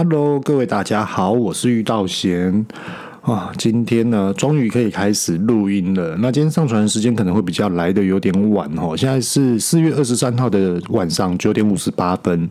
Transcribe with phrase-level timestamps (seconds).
[0.00, 2.64] Hello，各位大家好，我是玉道贤
[3.20, 3.50] 啊。
[3.58, 6.14] 今天呢，终于可以开始录音了。
[6.20, 8.96] 那今天上传的时间可能会比较来得有点晚哦。
[8.96, 12.48] 现在是四月二十三号的晚上九点五十八分。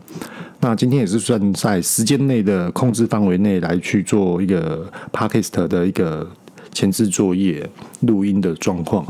[0.60, 6.28] 那今天也是算在时间内的控制范围内来去做一个 Podcast 的一个
[6.74, 7.66] 前置作业
[8.00, 9.06] 录音的状况。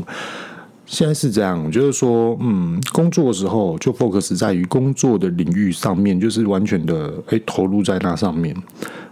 [0.91, 8.55] 现在是这样，就是说，嗯，工作的时候就 focus 在于工作的领域上面，就是完全的诶投入在那上面。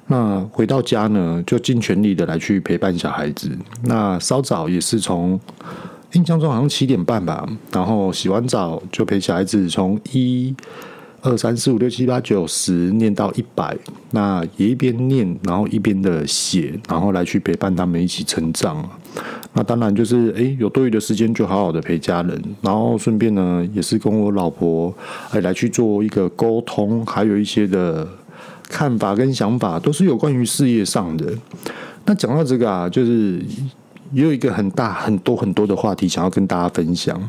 [0.08, 3.52] 那回到家呢，就尽全力的来去陪伴小孩子。
[3.84, 5.40] 那稍早也是从
[6.13, 10.55] 印象中好像七点半吧，然后洗完澡就陪小孩子从一。
[11.22, 13.75] 二三四五六七八九十念到一百，
[14.12, 18.88] 那也一边念，然后一边的写，然后来去陪伴他们一起成长。
[19.53, 24.94] 那当然就是，诶，有多余的时间就好好的陪家人，然后顺便呢，也是跟我老婆
[25.31, 28.08] 哎来去做一个沟通，还有一些的
[28.70, 31.34] 看法跟想法，都是有关于事业上的。
[32.05, 33.42] 那讲到这个啊，就是
[34.11, 37.20] 也有一个很大很多很多的话题想要跟大家分享。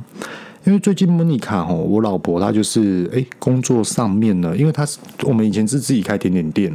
[0.68, 6.70] 因为最近莫妮卡吼，我老婆她就是诶，工作上面呢，因为她是我们以前是自己开甜点店，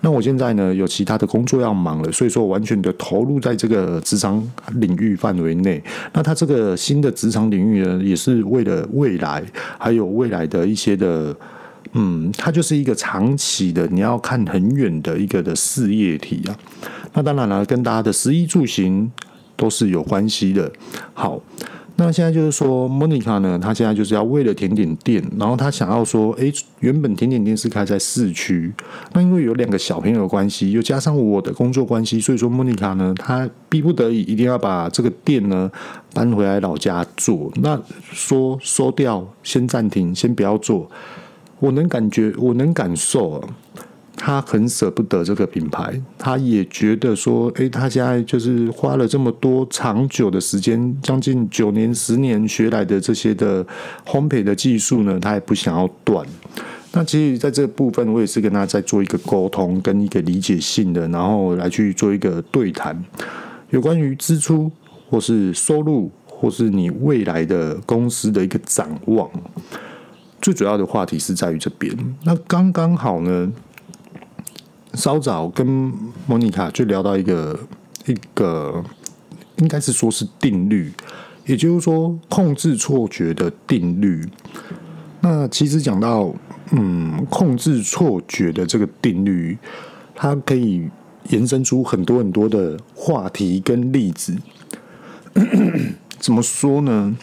[0.00, 4.42] 那我现在呢有其他的工作要忙了，所以说完全的投入在这个职场
[4.80, 5.80] 领域范围内。
[6.12, 9.44] 那她这个新的职场领域呢，也是为了未来，
[9.78, 11.32] 还有未来的一些的，
[11.92, 16.58] 嗯，它就是一个长期的，你要看很远的一个的事业体啊。
[17.14, 19.08] 那当然了，跟大家的食衣住行
[19.54, 20.68] 都是有关系的。
[21.14, 21.40] 好。
[21.98, 28.70] 那现在就是说，莫妮卡呢，她现在就是要为了甜点店，然后她想要说，诶，原本甜点店是开在市区，
[29.14, 35.70] 那因为有两个小朋友关系，又加上我的工作关系，所以说莫妮卡呢，她逼不得已一定要把这个店呢
[36.12, 37.50] 搬回来老家做。
[37.62, 37.80] 那
[38.12, 40.90] 说收掉，先暂停，先不要做，
[41.60, 43.42] 我能感觉，我能感受。
[44.16, 53.62] 他很舍不得这个品牌，他也觉得说，诶，他现在就是花了这么多长久的时间，将近九年、十年学来的这些的
[54.06, 56.26] 烘焙的技术呢，他也不想要断。
[56.92, 63.04] 那其实，在这个部分，我也是跟他在做一个沟通，跟一个理解性的，然后来去做一个对谈，
[63.68, 64.72] 有关于支出
[65.10, 69.30] 或是收入，或是你未来的公司的一个展望。
[70.40, 71.94] 最主要的话题是在于这边。
[72.24, 73.52] 那刚刚好呢。
[74.96, 75.92] 稍早跟
[76.26, 77.56] 莫妮卡就聊到一个
[78.06, 78.82] 一个，
[79.58, 80.90] 应该是说是定律，
[81.44, 84.26] 也就是说控制错觉的定律。
[85.20, 86.34] 那其实讲到
[86.70, 89.56] 嗯，控制错觉的这个定律，
[90.14, 90.88] 它可以
[91.28, 94.34] 延伸出很多很多的话题跟例子。
[96.18, 97.16] 怎么说呢？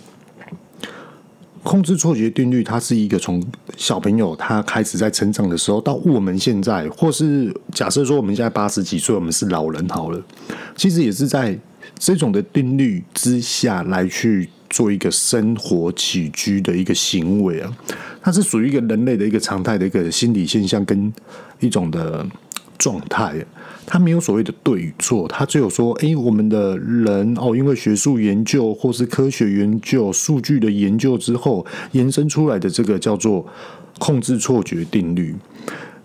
[1.64, 3.42] 控制错觉定律，它是一个从
[3.78, 10.22] 小朋友他开始在成长的时候，到我们现在，或是假设说我们现在八十几岁，我们是老人好了，
[10.76, 11.58] 其实也是在
[11.98, 17.78] 这种的定律之下来去做一个生活起居的一个行为啊，
[18.22, 21.12] 它是属于一个人类的一个常态的一个心理现象跟
[21.60, 22.26] 一种的
[22.78, 23.46] 状态。
[23.86, 33.46] 他没有所谓的对与错，他只有说：诶，我们的人哦，因为学术研究或是科学研究、数据的研究之后，延伸出来的这个叫做
[34.00, 35.36] 控制错觉定律。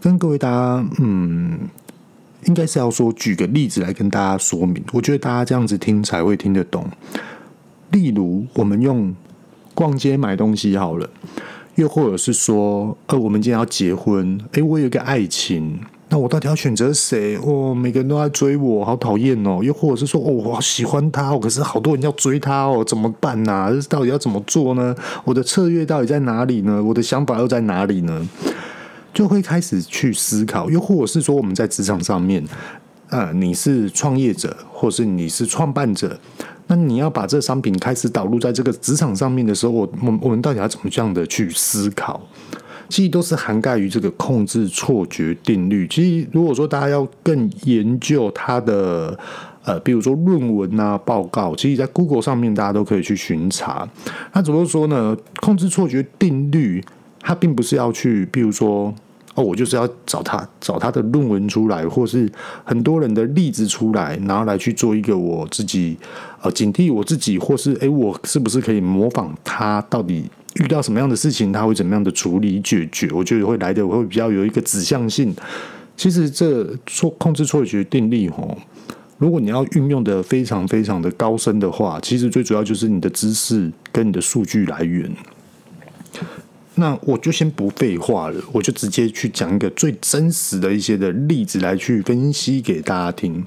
[0.01, 1.57] 跟各位大家，嗯，
[2.47, 4.83] 应该是要说，举个例子来跟大家说明。
[4.93, 6.85] 我觉得大家这样子听才会听得懂。
[7.93, 9.15] 例如，我们用
[9.73, 11.09] 逛街买东西好了，
[11.77, 15.79] 又或者是说，呃，我们今天要结婚，诶，我有一个爱情。
[16.11, 17.37] 那我到底要选择谁？
[17.45, 19.61] 哦，每个人都在追我，好讨厌哦！
[19.63, 23.53] 又或者是说，哦，我好喜欢他哦，可是好多人要追他哦，怎么办呢？
[23.53, 23.71] 啊？
[23.91, 24.95] 到底要怎么做呢？
[25.25, 26.83] 我的策略到底在哪里呢？
[26.83, 28.27] 我的想法又在哪里呢？
[29.13, 30.71] 就会开始去思考。
[30.71, 32.43] 又或者是说，我们在职场上面，
[33.11, 36.19] 呃，你是创业者，或是你是创办者，
[36.69, 42.19] 那你要把这商品开始导入在这个职场上面的时候，我我我们到底要怎么样的去思考？
[42.89, 45.87] 其实都是涵盖于这个控制错觉定律。
[45.89, 49.19] 其实，如果说大家要更研究它的，
[49.65, 53.87] 呃，比如说论文啊、报告，其实，在 Google 上面大家都可以去巡查。
[54.33, 55.17] 那怎么说呢？
[55.41, 56.83] 控制错觉定律，
[57.21, 58.95] 它并不是要去，比如说，
[59.35, 62.31] 哦，我就是要找他找他的论文出来，或是
[62.65, 65.97] 很多人的例子出来，然后来去做一个我自己，
[66.41, 69.85] 呃，警惕我自己，或是，诶，我是不是可以模仿他？
[69.91, 70.25] 到底？
[70.59, 73.11] 遇到什么样的事情，他会怎么样的处理解决？
[73.13, 75.35] 我觉得会来的会比较有一个指向性。
[75.97, 78.57] 其实这错控制错觉定律哦，
[79.19, 85.11] 如果你要运用的非常非常的高深的话，其实最主要就是你的知识跟你的数据来源。
[86.77, 93.45] 那我就先不废话了，我就直接去讲一个最真实的一些的例子来去分析给大家听。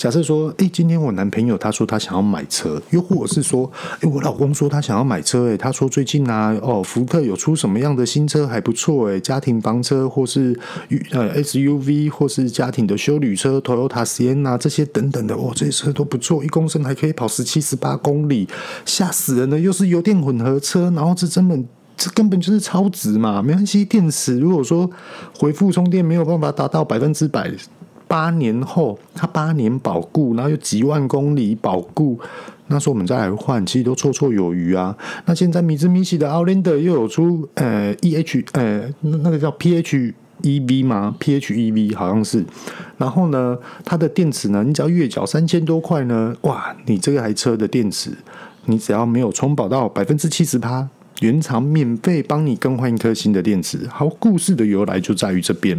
[0.00, 3.70] 假设说，诶，今天我男朋友他说他想要买车，又或者是说，
[4.00, 10.58] 诶，我老公说他想要买车，诶，他说最近啊，哦，福特有出什么样的新车还不错，诶，家庭房车或是
[11.10, 18.48] 呃 SUV 或是家庭的休旅车，Toyota Sienna 这些等等的，哦，这些车都不错，一公升还可以跑十七十八公里，
[18.86, 21.68] 吓死人了，又是油电混合车，然后这根本
[21.98, 24.90] 这根本就是超值嘛，没关系，电池如果说
[25.38, 27.52] 回复充电没有办法达到百分之百。
[28.10, 32.18] 八年后，它八年保固，然后有几万公里保固，
[32.66, 34.96] 那时候我们再来换，其实都绰绰有余啊。
[35.26, 40.12] 那现在米兹米西的 Outlander 又有出呃 E H 呃那个叫 P H
[40.42, 42.44] E V 吗？P H E V 好像是。
[42.98, 48.10] 然后呢，它的电池呢，你只要月缴三千多块呢，哇，你这台车的电池，
[48.64, 50.88] 你只要没有充饱到百分之七十八，
[51.20, 53.86] 原厂免费帮你更换一颗新的电池。
[53.86, 55.78] 好，故事的由来就在于这边。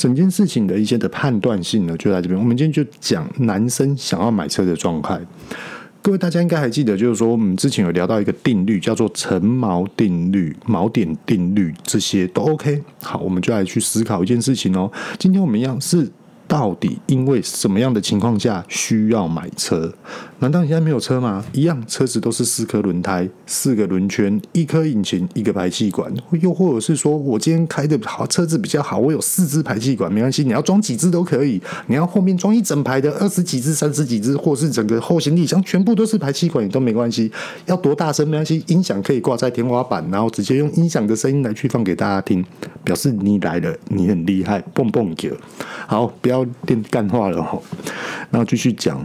[0.00, 2.40] 整件事情的一些的判断性呢，就在这边。
[2.40, 5.20] 我们今天就讲男生想要买车的状态。
[6.00, 12.82] 各位大家应该还记得，就是说我们之前有聊到一个定律，叫做成锚定律、锚点定律，这些都 OK。
[13.02, 14.90] 好，我们就来去思考一件事情哦。
[15.18, 16.10] 今天我们一样是。
[16.50, 19.94] 到底因为什么样的情况下需要买车？
[20.40, 21.44] 难道你现在没有车吗？
[21.52, 26.12] 一样，车子都是四颗轮胎、四个轮圈、一颗引擎、一个排气管。
[26.40, 31.62] 又或者是说我今天开的好，车子比较好，我有四支排气管，没关系，你要装几支都可以。
[31.86, 37.30] 你要后面装一整排的二十几支、三十几支，或是整个后行李箱全部都是排气管也都没关系。
[37.66, 42.44] 要多大声没关系，音响可以挂在天花板，然后直接用音响的声音来去放给大家听，
[42.82, 45.30] 表示你来了，你很厉害，蹦蹦叫。
[45.86, 46.39] 好，不要。
[46.66, 47.58] 电干话了哈，
[48.30, 49.04] 然后继续讲。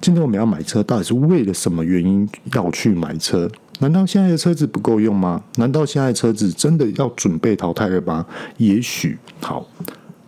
[0.00, 3.50] 今天我们要买车，到底是为了什么原因要去买车？
[3.80, 5.42] 难道现在的车子不够用吗？
[5.56, 8.24] 难道现在的车子真的要准备淘汰了吗？
[8.58, 9.66] 也许好。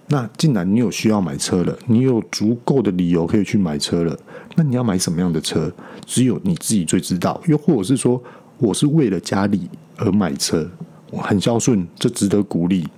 [0.09, 4.19] 那既然你有需要买车了，你有足够的理由可以去买车了，
[4.57, 5.71] 那你要买什么样的车？
[6.07, 7.39] 只有你自己最知道。
[7.47, 8.21] 又或者是说，
[8.57, 10.67] 我是为了家里而买车，
[11.11, 12.89] 我很孝顺，这值得鼓励。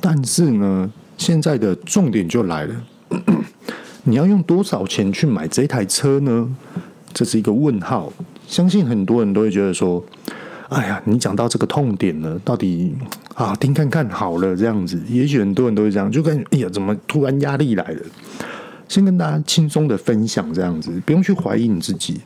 [0.00, 2.74] 但是呢，现在的重点就来了，
[4.04, 6.48] 你要用多少钱去买这台车呢？
[7.12, 8.12] 这是一个问号。
[8.46, 10.04] 相信很多人都会觉得说
[10.68, 12.94] ：“哎呀，你讲到这个痛点了，到底
[13.34, 18.02] 啊，听看看好了这样子。”也许很多人都会这样，就感觉哎呀，怎么突然压力来了？
[18.86, 22.20] 先跟大家轻松的分享这样子，不用去怀疑你自己。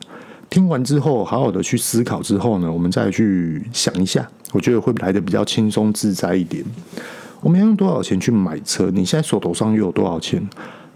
[0.51, 6.65] 听完之后，好好的去思考之后呢，我们再去想一下，我觉得会来的比较轻松自在一点。
[7.41, 8.91] 我们要用多少钱去买车？
[8.91, 10.49] 你现在手头上又有多少钱？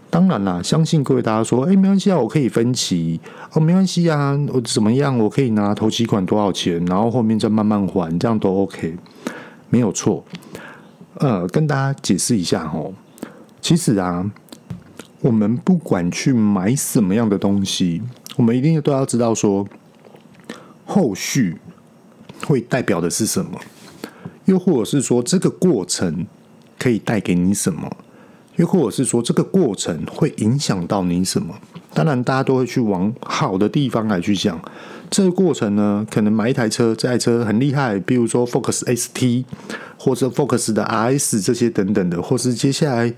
[0.09, 3.19] 当然啦，相信各位大家说，哎，没关系啊，我可以分期
[3.53, 5.17] 哦，没关系啊，我怎么样？
[5.17, 8.95] 我可以拿头期款多少钱，然后后面再慢慢还，这样都 OK，
[9.69, 10.23] 没有错。
[11.15, 12.93] 呃，跟大家解释一下哦，
[13.59, 14.29] 其实啊，
[15.21, 18.03] 我们不管去买什么样的东西，
[18.35, 19.67] 我们一定都要知道说，
[20.85, 21.57] 后续
[22.45, 23.59] 会代表的是什么。
[24.45, 26.25] 又或者是说，这个过程
[26.77, 27.89] 可以带给你什么？
[28.57, 31.55] 又或者是说，这个过程会影响到你什么？
[31.93, 34.59] 当然，大家都会去往好的地方来去想。
[35.09, 39.45] 这个过程呢，可能买一台车，这台车很厉害，比如说 Focus ST，
[39.97, 43.13] 或者 Focus 的 RS 这些等等的，或是接下来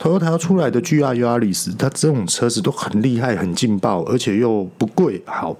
[0.00, 5.22] Toyota 出来的 GR Yaris，它这种车子都很厉害、很劲爆，而且又不贵。
[5.24, 5.56] 好。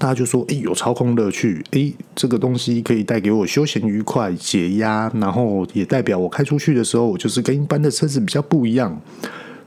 [0.00, 8.98] 大家就说：“哎，有操控乐趣，哎，这个东西可以带给我休闲愉快、解压，然后也代表我开出去的时候，我就是跟一般的车子比较不一样，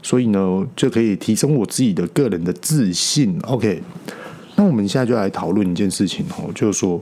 [0.01, 3.39] 所以呢，就可以提升我自己的个人的自信。
[3.43, 3.83] OK，
[4.55, 6.99] 那我们现在就来讨论一件事情哦，就是说，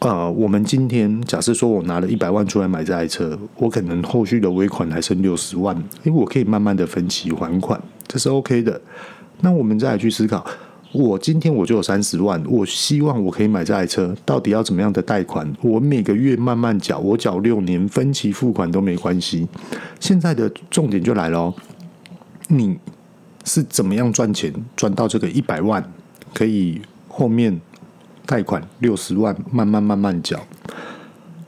[0.00, 8.80] 呃，我们今天假设说我拿了一百万出来买这台车，我可能后续的尾款还剩六十万，因为我可以慢慢的分期还款，这是 OK 的。
[9.40, 10.44] 那我们再来去思考。”
[10.92, 15.48] 我今天我就有三十万，我希望我可以买这台车，到底要怎么样的贷款？
[15.62, 19.46] 我每个月慢慢缴，我缴六年分期付款都没关系。
[20.00, 21.54] 现在的重点就来了，
[22.48, 22.76] 你
[23.44, 25.92] 是怎么样赚钱赚到这个一百万，
[26.34, 27.60] 可以后面
[28.26, 30.44] 贷款六十万，慢慢慢慢缴。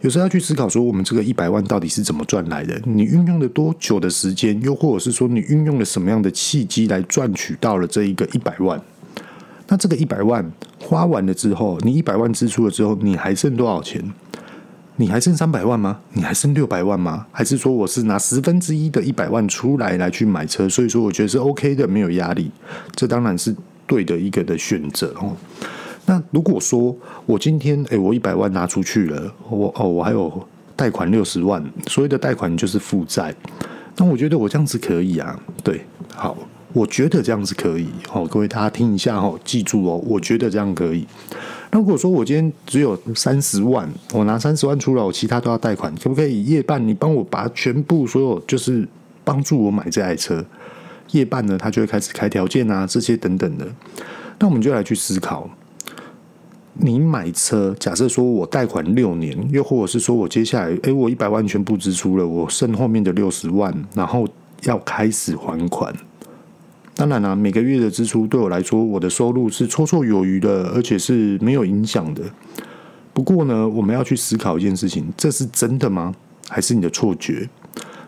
[0.02, 2.80] 有时候要去思考说，我们这个一百万到底是怎么赚来的？
[2.84, 4.60] 你运用了多久的时间？
[4.62, 8.80] 又或者是说，你运用了什么样的契机来赚取到了这一个一百万？
[9.72, 14.12] 那这个一百万花完了之后，你一百万支出了之后，你还剩多少钱？
[14.96, 15.98] 你还剩三百万吗？
[16.12, 17.26] 你还剩六百万吗？
[17.32, 20.68] 还是说我是拿十分之一的一百万出来来去买车？
[20.68, 22.50] 所以说我觉得是 OK 的，没有压力。
[22.94, 25.34] 这当然是对的一个的选择哦。
[26.04, 33.34] 那如果说我今天诶，我一百万拿出去了，我哦，我还有贷款六十万，所谓的贷款就是负债。
[33.96, 36.36] 那我觉得我这样子可以啊，对，好，
[36.72, 37.86] 我觉得这样子可以。
[38.08, 41.06] 好，各位大家听一下哦，记住哦，我觉得这样可以。
[41.70, 46.44] 那如果说我今天只有三十万，我拿三十万出来，我其他都要贷款，可不可以？
[46.44, 48.86] 夜半你帮我把全部所有就是
[49.24, 50.44] 帮助我买这台车，
[51.12, 53.66] 夜半呢，他就会开始开条件啊，这些等等的。
[54.38, 55.48] 那我们就来去思考。
[56.74, 64.26] 你买车，假设说我贷款六年，又或者是说我接下来，诶，我一百万全部支出了，我剩后面的六十万，然后
[64.64, 65.94] 要开始还款。
[67.02, 72.22] 当然啦、每个月的支出对我来说，我的收入是绰绰有余的，而且是没有影响的。
[73.12, 76.14] 不过呢，我们要去思考一件事情：这是真的吗？
[76.48, 77.48] 还是你的错觉？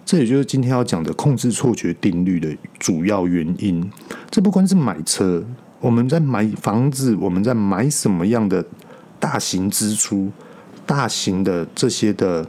[0.05, 3.91] 这也就是今天要讲的控制错觉定律的主要原因。
[4.31, 5.45] 这不光是买车。
[5.81, 8.65] 我们在买房子，我们在买什么样的
[9.19, 10.31] 大型支出、
[10.87, 12.47] 大型的这些的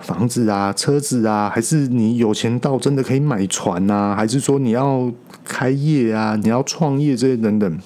[0.00, 4.16] 房子啊、车子啊，还是你有钱到真的可以买船啊？
[4.16, 5.08] 还是说你要
[5.44, 7.78] 开业啊、你要创业这些等等，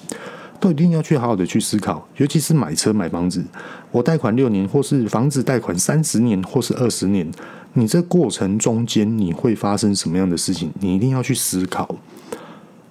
[0.59, 2.07] 都一定要去好好的去思考。
[2.17, 3.43] 尤其是买车、买房子，
[3.91, 7.29] 我贷款六年，或是房子贷款三十年，或是二十年，
[7.73, 10.71] 你这过程中间你会发生什么样的事情？
[10.79, 11.97] 你一定要去思考。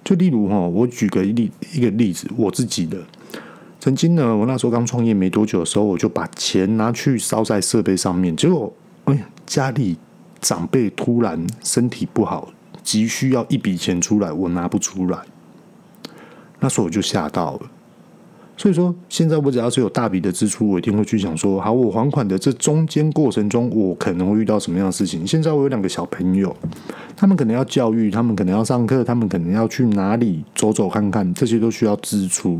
[0.03, 2.97] 就例如哈，我举个例一个例子，我自己的
[3.79, 8.73] 曾经呢，我那时候刚创业没多久的时候，我就把钱拿去烧在设备上面，结果
[9.05, 9.97] 哎，家里
[10.41, 12.49] 长辈突然身体不好，
[12.89, 15.19] 急需要一笔钱出来，我拿不出来，
[16.59, 17.59] 那时候我就吓到了。
[18.57, 25.25] 所以说，现在我只要是有大笔的支出，我一定会去想说，好，我还款的这中间过程中，我可能会遇到什么样的事情？
[25.25, 26.53] 现在我有两个小朋友，
[27.15, 32.59] 他们可能要教育，他们可能要上课，他们可能要去哪里走走看看，这些都需要支出。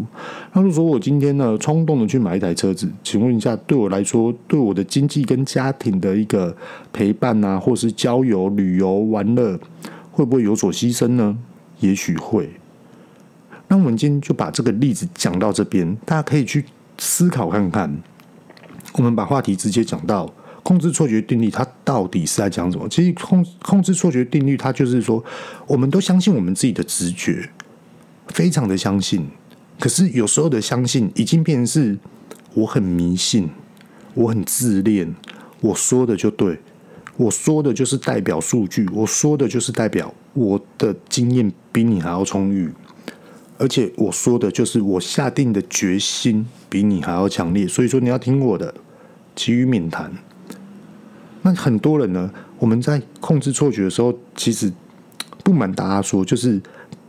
[0.54, 6.56] 那如果我今天呢，冲动的去买一台车子，请问一下，对我来说，对我的经济跟家庭的一个
[6.94, 9.60] 陪伴啊，或是郊游、旅游、玩乐，
[10.20, 11.38] 会不会有所牺牲呢？
[11.80, 12.50] 也许会。
[13.70, 16.66] 那我们今天就把这个例子讲到这边，大家可以去
[16.98, 18.04] 思考看看。
[18.96, 20.30] 我们把话题直接讲到
[20.62, 22.86] 控制错觉定律，它到底是在讲什么？
[22.90, 25.24] 其实控控制错觉定律，它就是说，
[25.66, 27.50] 我们都相信我们自己的直觉，
[28.28, 29.26] 非常的相信。
[29.80, 31.98] 可是有时候的相信，已经变成是
[32.56, 33.50] 我很迷信，
[34.16, 35.16] 我很自恋，
[35.62, 36.60] 我说的就对，
[37.20, 42.72] 我说的就是代表数据，我说的就是代表我的经验比你还要充裕。
[43.58, 48.74] 而且我说的就是我下定的决心比你还要强烈，所以说你要听我的，
[49.36, 50.10] 其余免谈。
[51.42, 54.72] 那很多人呢，我们在控制错觉的时候，其实
[55.44, 56.62] 不瞒大家说，就是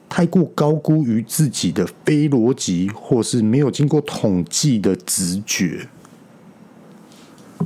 [0.08, 5.86] 太过高估于自己的非逻辑，或是没有经过统计的直觉。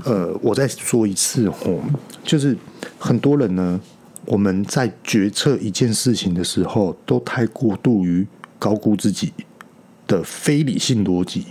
[0.04, 1.80] 呃，我再说一次吼，
[2.22, 2.56] 就是
[2.98, 3.80] 很多人呢，
[4.24, 8.26] 我们在决策一件事情的时候，都太过度于。
[8.56, 9.30] 高估自己
[10.06, 11.44] 的非理性逻辑，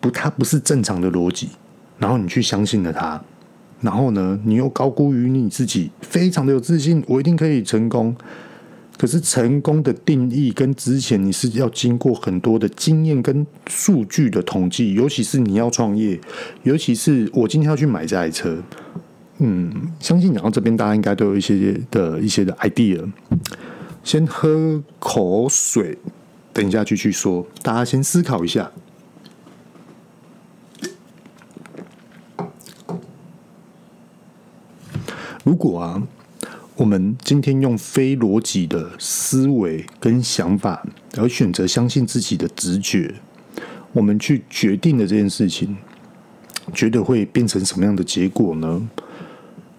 [0.00, 1.50] 不，它不是正常的逻辑。
[1.96, 3.22] 然后你去相信了它，
[3.80, 8.16] 然后呢，你又高估于你自己，非常的有自信，我一定可以成功。
[8.96, 16.18] 可是成功的定义跟之前你是要经过很多的经验跟数据的统计，尤其是你要创业，
[16.62, 18.62] 尤其是我今天要去买这台车，
[19.38, 23.06] 嗯，相信讲到这边，大家应该都有一些的一些的 idea。
[24.02, 25.98] 先喝口水，
[26.52, 27.46] 等一下继续说。
[27.62, 28.70] 大家先思考一下。
[35.42, 36.02] 如果啊，
[36.76, 43.14] 我们今天用非逻辑的思维跟想法，而选择相信自己的直觉，
[43.94, 45.74] 我们去决定的这件事情，
[46.74, 48.86] 觉得会变成什么样的结果呢？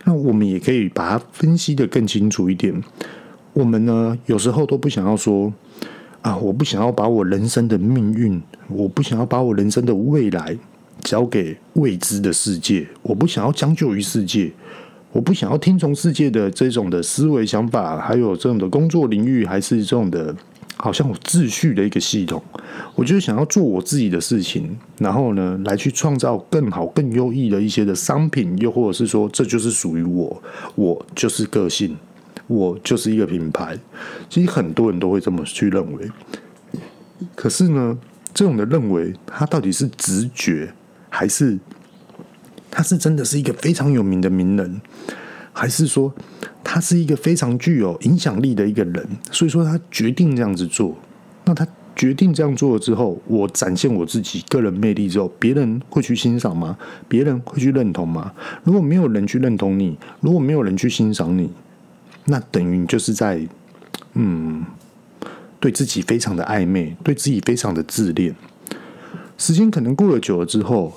[0.06, 2.82] 那我们也可以把它分析得更清楚一点。
[3.54, 5.54] 我们呢，有时候都不想要说
[6.24, 10.58] 啊，我不想要把我人生的命运，我不想要把我人生的未来
[11.04, 14.52] 交给未知的世界，我不想要将就于世界，
[15.12, 20.36] 我不想要听从世界的这种的思维想法，还有这种的工作领域，还是这种的，
[20.76, 22.44] 好像有秩序的一个系统，
[22.96, 30.44] 我就是想要做我自己的事情，然后呢，来去创造更好、更优异的一些的商品，又或者是说，这就是属于我，
[30.76, 31.98] 我就是个性。
[32.46, 33.78] 我就是一个品牌，
[34.30, 36.10] 其实很多人都会这么去认为。
[37.36, 37.98] 可是呢，
[38.34, 40.72] 这种的认为，它到底是直觉，
[41.10, 41.60] 还是
[42.78, 44.80] 他是真的是一个非常有名的名人，
[45.52, 46.14] 还是说
[46.64, 49.04] 他是一个非常具有影响力的一个人？
[49.32, 50.96] 所以说他决定这样子做，
[51.46, 56.78] 那他决定这样做了之后，我展现我自己个人魅力之后，别人会去欣赏吗？
[57.08, 58.32] 别人会去认同吗？
[58.64, 61.50] 如果没有人去认同你，如果没有人去欣赏你，
[62.26, 63.42] 那等于就是在，
[64.14, 64.64] 嗯，
[65.60, 68.36] 对自己非常的暧昧，对自己非常的自恋。
[69.36, 70.94] 时间可能过了久了之后。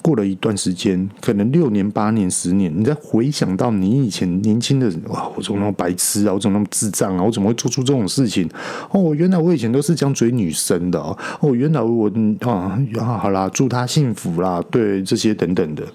[0.00, 6.32] 过了一段时间，可能六年、八年、十年，你再回想到你以前年轻的，哇，我怎么那么白痴啊？
[6.32, 7.22] 我怎么那么智障啊？
[7.22, 8.48] 我怎么会做出这种事情？
[8.90, 11.16] 哦，原来我以前都是这样追女生的哦。
[11.40, 15.86] 哦，原来我啊，好啦，祝她幸福啦，对这些等等的。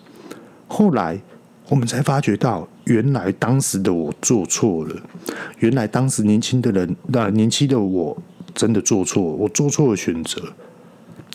[0.68, 1.20] 后来
[1.68, 4.96] 我们才发觉到，原来当时的我做错了。
[5.60, 8.16] 原来当时年轻的人，那年轻的我
[8.54, 10.42] 真的做错，我做错了选择。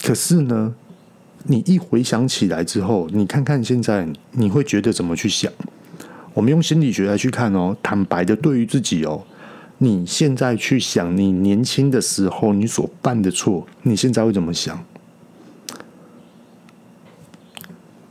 [0.02, 0.74] 可是呢？
[1.44, 5.52] 你一回想起来之后，你看看现在，你会觉得怎么去想？
[6.34, 9.22] 我们用心理学来去看哦，坦白的对于自己哦，
[9.78, 14.82] 你现在去想你年轻的时候你所犯的错，你现在会怎么想？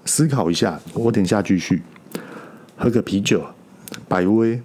[0.05, 1.81] 思考一下，我等下继续
[2.75, 3.45] 喝个啤酒，
[4.07, 4.61] 百威。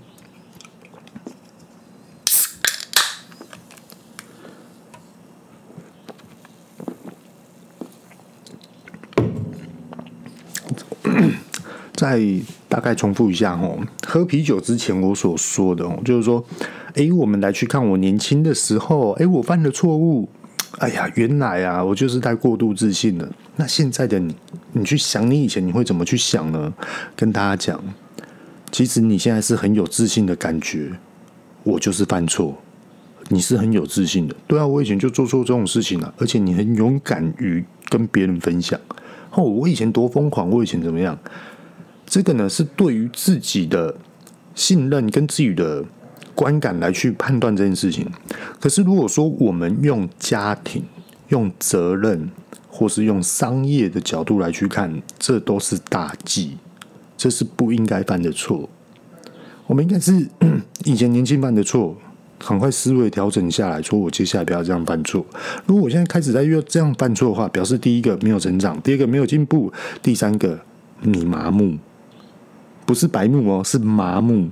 [12.11, 12.23] 再
[12.69, 16.45] 大概重复一下哦，喝啤酒之前我所说的哦，就是说，
[16.95, 20.29] 诶，我们来去看我年轻的时候，诶，我犯了错误，
[20.79, 23.29] 哎呀，原来啊，我就是太过度自信了。
[23.57, 24.37] 那现在的你，
[24.73, 26.73] 你去想你以前你会怎么去想呢？
[27.17, 27.83] 跟大家讲，
[28.71, 30.93] 其实你现在是很有自信的感觉，
[31.65, 32.57] 我就是犯错，
[33.29, 34.37] 你是很有自信的。
[34.47, 38.79] 对啊，我以前就做错这种事情了，而且你很勇敢于跟别人分享。
[39.33, 41.19] 哦，我以前多疯狂，我以前怎么样？
[42.07, 43.95] 这个呢，是对于自己的
[44.55, 45.85] 信任跟自己的
[46.35, 48.09] 观感来去判断这件事情。
[48.61, 50.85] 可是如果说我们用家庭、
[51.29, 52.31] 用责任，
[52.69, 56.57] 或是用商业的角度来去看，这都是大忌，
[57.17, 58.69] 这是不应该犯的错。
[59.67, 60.29] 我们应该是
[60.85, 61.97] 以前年轻犯的错，
[62.39, 65.25] 很快思维调整下来，说我接下来不要这样犯错。
[65.65, 70.61] 如果我现在开始在又这样犯错的话，表示第一个没有成长，第二个没有进步，第三个
[71.01, 71.77] 你麻木。
[72.87, 74.49] 不是白目哦，是麻木。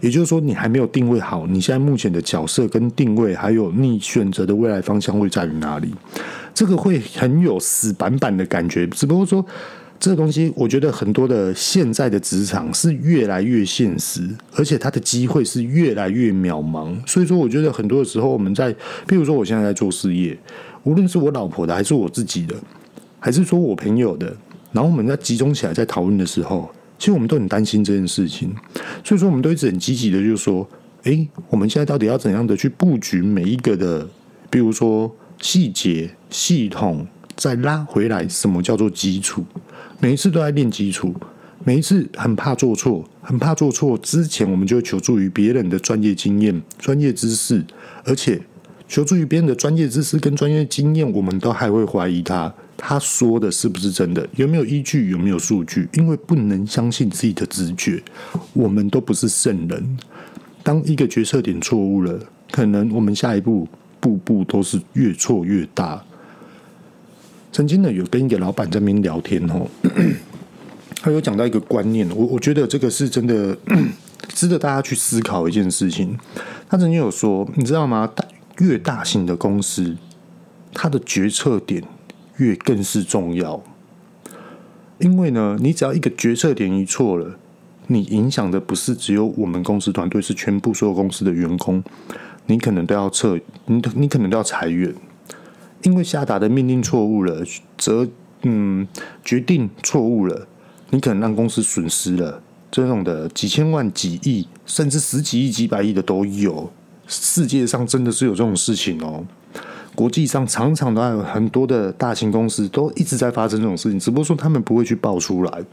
[0.00, 5.92] 也就是说，你还没有定位好你现在目前的角色跟定位，还有你选择的未来方向会在于哪里？
[6.52, 8.86] 这个会很有死板板的感觉。
[8.88, 9.44] 只不过说，
[9.98, 16.94] 这个东西，我觉得很多的现在的职场是越来越现实，而且它的机会是越来越渺茫。
[17.06, 18.70] 所以说，我觉得很多的时候，我们在，
[19.08, 20.38] 譬如说，我现在在做事业，
[20.84, 22.54] 无论是我老婆的，还是我自己的，
[23.18, 24.36] 还是说我朋友的，
[24.72, 26.70] 然后我们在集中起来在讨论的时候。
[26.98, 28.54] 其实我们都很担心这件事情，
[29.04, 30.66] 所以说我们都一直很积极的，就是说，
[31.02, 34.08] 诶，我们现在到底要怎样的去布局每一个的，
[34.48, 37.06] 比如说细节、系统，
[37.36, 39.44] 再拉回来，什么叫做基础？
[40.00, 41.14] 每一次都在练基础，
[41.64, 47.62] 每一次很怕做错，很怕做错之前，我们就求助于别人的专业经验、专业知识，
[48.04, 48.40] 而且
[48.88, 52.54] 求助于别人的专业知识跟专业经验，我们都还会怀疑他。
[52.76, 54.28] 他说的是不是真的？
[54.36, 55.10] 有没有依据？
[55.10, 55.88] 有没有数据？
[55.94, 58.02] 因为不能相信自己的直觉。
[58.52, 59.98] 我们都不是圣人。
[60.62, 62.18] 当一个决策点错误了，
[62.50, 63.66] 可能我们下一步
[63.98, 66.04] 步步都是越错越大。
[67.52, 69.66] 曾经呢，有跟一个老板在那边聊天哦，
[71.00, 73.56] 他有讲到一个观念，我我觉得这个是真的
[74.28, 76.18] 值得大家去思考一件事情。
[76.68, 78.10] 他曾经有说，你知道吗？
[78.58, 79.96] 越大型的公司，
[80.74, 81.82] 它的决策点。
[82.36, 83.62] 越更是重要，
[84.98, 87.38] 因为呢，你只要一个决策点一错了，
[87.86, 91.82] 你影响的不是只有我们公司团队，是全部所有公司的员工，
[92.46, 94.94] 你可能都要撤，你你可能都要裁员，
[95.82, 97.42] 因为下达的命令错误了，
[97.78, 98.06] 则
[98.42, 98.86] 嗯
[99.24, 100.46] 决定错误了，
[100.90, 106.70] 你可能让公司损失了这种的几千万、几亿，甚至十几亿、几百亿的都有，
[107.06, 109.24] 世界上真的是有这种事情哦。
[109.96, 115.64] 国际上常常都有很多的大型公司都一直在发生这种事情，只不过说他们不会去爆出来。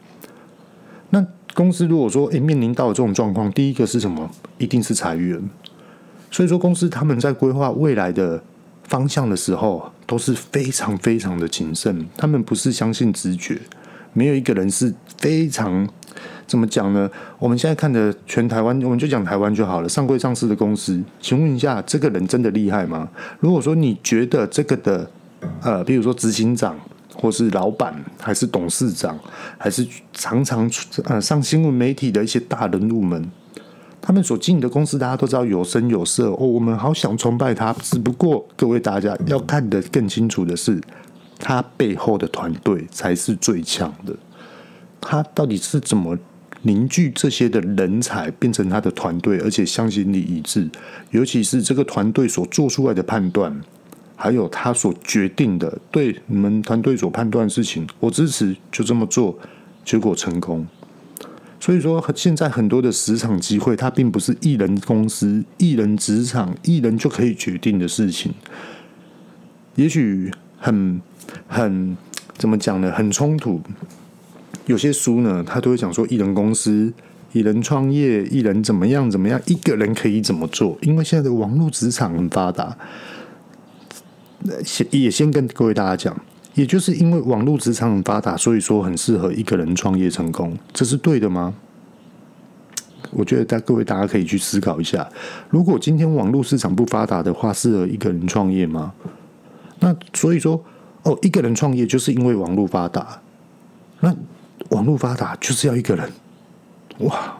[1.11, 4.31] 那公司如果说诶面临到这种状况，第一个是什么？
[4.57, 5.39] 一定是裁员。
[6.31, 8.41] 所以说公司他们在规划未来的
[8.85, 13.59] 方向的时候都是非常非常的谨慎，他们不是相信直觉，
[14.13, 15.87] 没有一个人是非常。
[16.45, 17.09] 怎么讲呢？
[17.39, 19.89] 我们现在看的全台湾，我们就讲台湾就好了。
[19.89, 23.07] 上柜上市的公司，请问一下，这个人真的厉害吗？
[23.39, 25.09] 如果说你觉得这个的，
[25.61, 26.77] 呃，比如说执行长，
[27.15, 29.17] 或是老板，还是董事长，
[29.57, 33.31] 还是常常出呃上新闻媒体的一些大人物们，
[34.01, 37.73] 他们所经营的公司，大家都知道有声有色哦，我们好想崇拜他。
[37.81, 40.81] 只不过各位大家要看得更清楚的是，
[41.39, 44.13] 他背后的团队才是最强的。
[45.05, 46.17] 他到底是怎么
[46.63, 50.69] 凝聚这些的人才，变成他的团队，而且向心力一致？
[51.11, 53.61] 尤其是这个团队所做出来的判断，
[54.15, 59.37] 还有他所决定的，对你们团队所判断的事情，我支持，就这么做，
[59.85, 60.65] 结果成功。
[61.59, 68.33] 所以说，现在很多的职场机会，它并不是一人公司、一人职场、一人就可以决定的事情。
[69.75, 71.01] 也许很
[71.47, 71.97] 很
[72.37, 72.91] 怎么讲呢？
[72.91, 73.61] 很冲突。
[74.65, 76.91] 有些书呢，他都会讲说，一人公司、
[77.31, 80.77] 一人创业、一人怎么样怎么样，一个人可以怎么做？
[80.81, 82.77] 因为现在的网络职场很发达。
[84.65, 86.21] 先也先跟各位大家讲。
[86.55, 91.55] 也就是因为网络职场很发达，所以说很适合一个人创业成功，这是对的吗？
[93.09, 95.09] 我觉得大各位大家可以去思考一下，
[95.49, 98.93] 如果今天网络市场不发达的话，适合一个人创业吗？
[99.79, 100.63] 那所以说，
[101.01, 103.19] 哦，一个人创业就是因为网络发达，
[104.01, 104.15] 那
[104.73, 106.11] 网络发达就是要一个人，
[106.99, 107.37] 哇，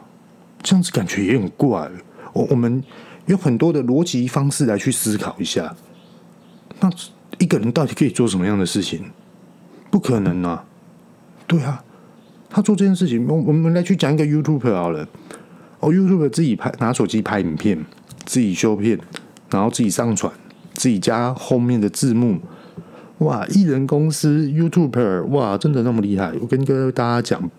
[0.61, 1.89] 这样子感觉也很怪。
[2.31, 2.83] 我我们
[3.25, 5.75] 有很多的逻辑方式来去思考一下，
[6.79, 6.89] 那。
[7.39, 9.03] 一个人到底可以做什么样的事情？
[9.89, 10.63] 不可能啊！
[11.47, 11.83] 对啊，
[12.47, 15.05] 他做这件事情，我我们来去讲一个 YouTube 好了。
[15.79, 17.83] 哦，YouTube 自己拍，拿手机拍影片，
[18.23, 18.97] 自己修片，
[19.49, 20.31] 然后自己上传，
[20.75, 22.39] 自己加后面的字幕。
[23.23, 26.33] 哇，艺人公司 YouTuber，哇，真的那么厉害？
[26.41, 27.49] 我跟各位大家讲，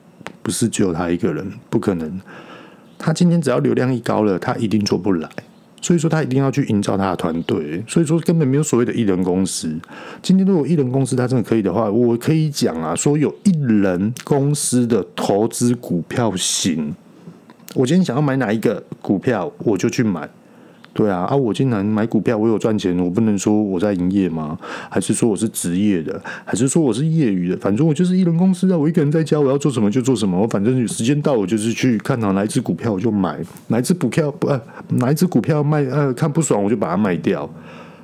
[0.43, 2.21] 不是只有他一个人，不可能。
[2.99, 5.29] 他今天只要流量一高了，他一定做不来。
[5.81, 9.75] 所以说他一定要去营造他的团队，所以说根本没有所谓的艺人公司。
[10.23, 16.95] 今天如果艺人公司他真的可以的话，我可以讲啊，说有一人公司的投资股票型，
[17.75, 20.29] 我今天想要买哪一个股票，我就去买。
[20.95, 24.57] 对啊，啊，我今天买股票，我有赚钱，我不能说我在营业吗？
[24.89, 26.23] 还是说我是职业的？
[26.45, 27.57] 还是说我是业余的？
[27.57, 30.41] 反正我就是一人公司啊，我一个人在家，我要做什么就做什么。
[30.41, 37.51] 我反正有时间到，我就是去看到哪一只股票我就买，哪一只股票不，呃，哪一只股票卖，呃，看不爽我就把它卖掉。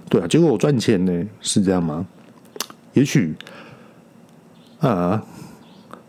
[0.08, 2.04] 对啊，结果我赚钱呢，是这样吗？
[2.94, 3.32] 也许
[4.80, 5.22] 啊，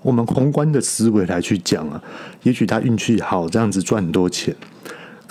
[0.02, 2.02] 我们宏观的思维来去讲啊，
[2.41, 4.56] 也许他运气好，这样子赚很多钱。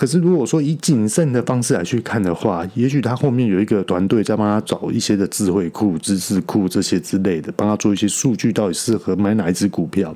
[0.01, 10.15] 可是，如果说以谨慎的方式来去看的话，也许他后面有一个团队在帮他找一些的智慧库、知识库这些之类的，帮他做一些数据，到底适合买哪一只股票。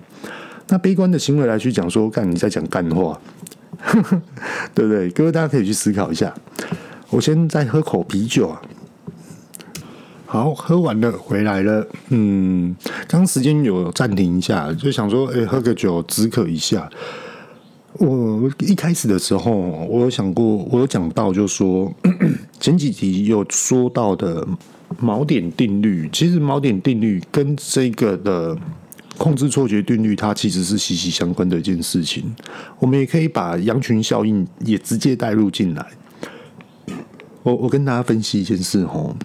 [0.69, 3.21] 那悲观的行为来去讲说，干你在讲干话，
[4.74, 5.08] 对不对？
[5.12, 6.34] 各位大家可以去思考一下。
[7.12, 8.60] 我先再喝口啤酒啊。
[10.26, 11.88] 好，喝完了回来了。
[12.10, 12.76] 嗯，
[13.08, 16.89] 刚时间有暂停一下，就想说，哎，喝个酒止渴一下。
[17.98, 19.52] 我一开始的时候，
[19.90, 21.94] 我有想过，我有讲到，就说
[22.60, 24.46] 前几集有说到的
[25.02, 28.58] 锚点定律，其实锚点定律跟这个的
[29.18, 32.36] 控制错觉定律，它其实是息息相关的一件事情。
[32.80, 35.88] 我们也可以把羊群效应也直接带入进来。
[37.44, 39.16] 我我跟大家分析一件事哦，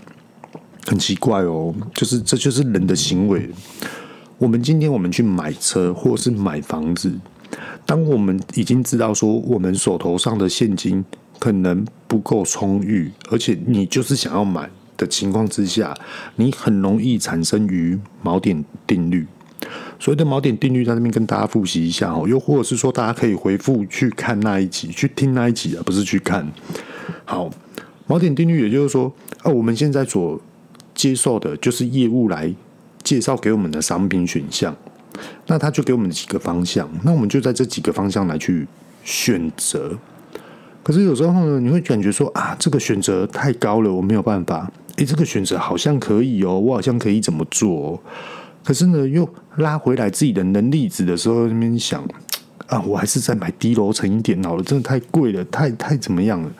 [0.87, 3.51] 很奇怪哦，就是这就是人的行为。
[4.39, 7.13] 我们今天我们去买车或是买房子。
[7.91, 11.05] 当我们已经知道说我们手头上的现金
[11.41, 15.93] 可能不够充裕，而且你就是想要买的情况之下，
[16.37, 19.27] 你很容易产生于锚点定律。
[19.99, 26.49] 所谓的锚点定律，在这边跟大家复习一下哦，又或者是说，大家可以回复去看那一集，去听那一集而不是去看。
[27.25, 27.51] 好，
[28.07, 30.41] 锚点定律，也就是说，啊，我们现在所
[30.95, 32.55] 接受的就是业务来
[33.03, 34.77] 介绍给我们的商品选项。
[35.47, 38.67] 那他就给我们几个方向，那我们就在这几个方向来去
[39.05, 39.99] 选择。
[40.83, 44.71] 可是有时候呢，你会感觉说啊，这个选择太高了，我没有办法。
[44.97, 48.03] 诶，这个选择好像可以哦，我好像可以怎么做？
[48.65, 52.03] 可是呢，又拉回来自己的能力值的时候，那边想
[52.67, 56.51] 啊，我还是再买低楼层一点好了，真的太贵了，太太怎么样了？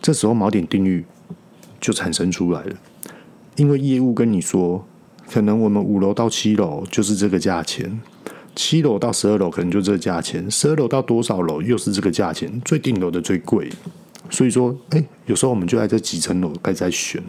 [0.00, 1.04] 这时候锚点定律
[1.80, 2.76] 就产生出来了，
[3.56, 4.86] 因为业务跟你说。
[5.32, 8.00] 可能我们五楼到七楼就是这个价钱，
[8.56, 13.70] 七楼到十二楼可能就这个价钱，十二楼到多少楼又是这个价钱，最顶楼的最贵。
[14.28, 17.22] 所以说，哎，有时候我们就在这几层楼该在选，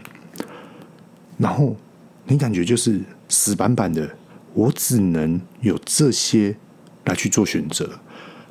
[1.37, 1.75] 然后
[2.25, 4.09] 你感觉就是死板板的，
[4.53, 6.55] 我只能有这些
[7.05, 7.87] 来去做选择。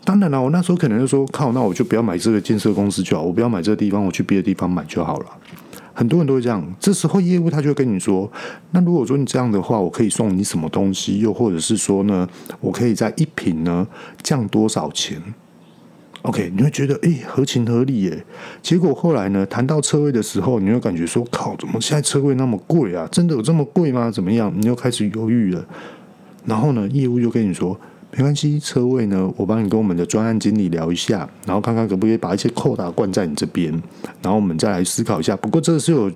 [0.04, 5.26] 当然了，我那时候可能就说，靠，那我就不要买这个建设公司就好，我不要买这个地方，我去别的地方买就好了。
[6.00, 8.32] 很多人都会这样，这时候业务他就会跟你说
[8.72, 11.18] ：“那如果说你这样的话，我可以送你什么东西？
[11.18, 12.26] 又或者是说呢，
[12.58, 13.86] 我可以在一瓶呢
[14.22, 15.22] 降多少钱？”
[16.22, 18.24] OK，你会觉得诶、合情合理耶。
[18.62, 23.06] 结果后来呢，谈到车位的时候，你会感觉说靠，怎么现在车位那么贵啊？
[23.12, 24.10] 真的有这么贵吗？
[24.10, 24.50] 怎么样？
[24.56, 25.62] 你又开始犹豫了。
[26.46, 27.78] 然后呢，业务又跟你说
[28.12, 33.70] 没关系，车位呢，我帮你跟我们的专案经理聊一下，然后看看可不可以把一些扣打灌在你这边，
[34.20, 35.36] 然后我们再来思考一下。
[35.36, 36.10] 不过这个是有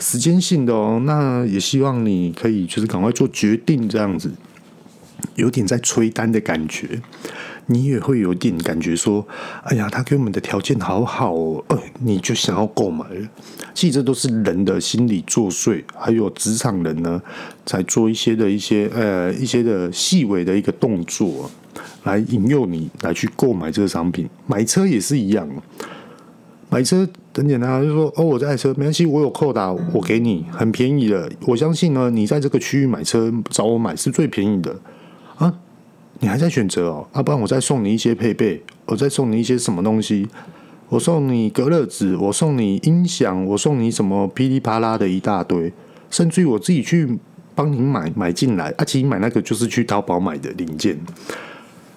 [0.00, 4.32] 时间性的哦，那也希望你可以就是赶快做决定，这样子
[5.34, 7.00] 有点在催单的感觉。
[7.66, 9.26] 你也会有点感觉说，
[9.64, 13.28] 哎呀，他给我们的条件好好哦，呃，你就想要购买了。
[13.74, 17.20] 其实这都是人的心理作祟，还有职场人呢，
[17.64, 21.50] 在做一些的一些呃一些的细微的一个动作，
[22.04, 24.28] 来引诱你来去购买这个商品。
[24.46, 25.48] 买车也是一样，
[26.70, 31.28] 买车很简单啊，就是说哦，我这台车没关系，我有扣打，我给你很便宜的。
[31.42, 34.74] 我相信呢，你在这个区域买车找我买是最便宜的。
[36.20, 37.06] 你还在选择哦？
[37.12, 40.26] 要、啊、不然我再送你一些配备，我再送你一些什么东西？
[40.88, 45.72] 我送你隔热纸，我送你音响，我送你什么噼里啪啦的一大堆，
[46.10, 47.18] 甚至于我自己去
[47.54, 48.70] 帮你买买进来。
[48.78, 50.98] 啊，其实买那个就是去淘宝买的零件，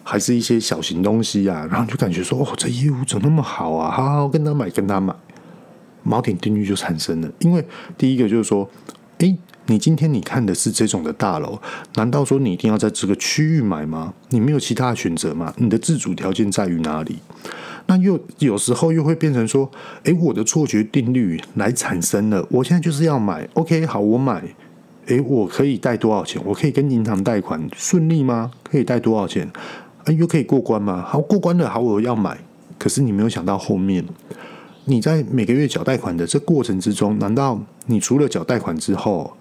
[0.04, 1.68] 还是一些小型东西啊。
[1.72, 3.92] 然后就感觉说，哦，这业务怎么那么好啊？
[3.92, 5.14] 好好跟他买，跟他买，
[6.06, 7.32] 锚点定律就产生了。
[7.40, 7.64] 因为
[7.98, 8.70] 第一个就是说，
[9.20, 9.38] 诶。
[9.70, 11.60] 你今天你看的是这种的大楼，
[11.94, 14.12] 难道说你一定要在这个区域买吗？
[14.30, 15.54] 你没有其他的选择吗？
[15.58, 17.20] 你的自主条件在于哪里？
[17.86, 19.70] 那又有时候又会变成说，
[20.06, 24.44] 诶，我的错觉定律来产生了，我现在就是要买，OK，好，我买，
[25.06, 26.42] 诶，我可以贷多少钱？
[26.44, 28.50] 我可以跟银行贷款顺利吗？
[28.64, 29.48] 可以贷多少钱？
[30.06, 31.06] 诶，又可以过关吗？
[31.08, 32.36] 好，过关了，好，我要买。
[32.80, 34.04] 可是你没有想到后面，
[34.86, 39.36] 你在每个月缴贷款的这过程之中，难道你除了缴贷款之后，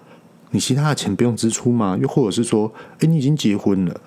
[0.51, 1.97] 你其他的钱不用支出吗？
[2.01, 4.01] 又或者是说，诶，你已经结婚了，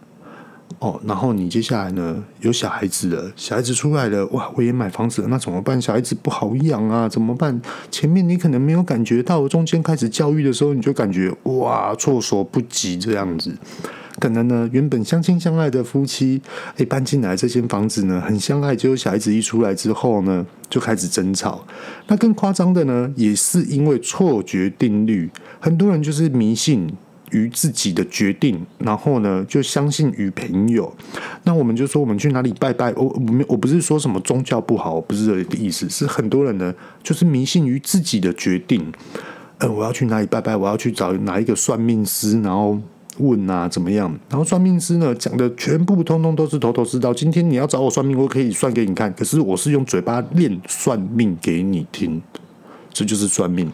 [0.80, 5.80] 哦，然后你接下来呢，有小孩子了，小孩子出来了，哇，我也买房子了，那怎么办？
[5.80, 7.60] 小孩子不好养啊，怎么办？
[7.90, 13.56] 前面你可能没有感觉到，中间开始教育的时候，你就感觉哇，措手不及这样子。
[14.20, 16.40] 可能呢，原本相亲相爱的夫妻，
[16.76, 18.76] 诶，搬进来这间房子呢，很相爱。
[18.76, 21.64] 结果小孩子一出来之后呢，就开始争吵。
[22.08, 25.30] 那更夸张的呢，也是因为错觉定律。
[25.58, 26.92] 很多人就是迷信
[27.30, 30.94] 于自己的决定，然后呢，就相信于朋友。
[31.44, 32.92] 那我们就说，我们去哪里拜拜？
[32.92, 35.88] 我我我不是说什么宗教不好，不是这个意思。
[35.88, 38.92] 是很多人呢，就是迷信于自己的决定。
[39.58, 40.54] 呃，我要去哪里拜拜？
[40.54, 42.40] 我要去找哪一个算命师？
[42.42, 42.78] 然后。
[43.18, 44.12] 问啊，怎么样？
[44.28, 47.12] 然后算命师呢，讲的全部通通都是头头是道。
[47.12, 49.12] 今天你要找我算命，我可以算给你看。
[49.14, 52.22] 可是我是用嘴巴练算命给你听，
[52.92, 53.70] 这就是算命。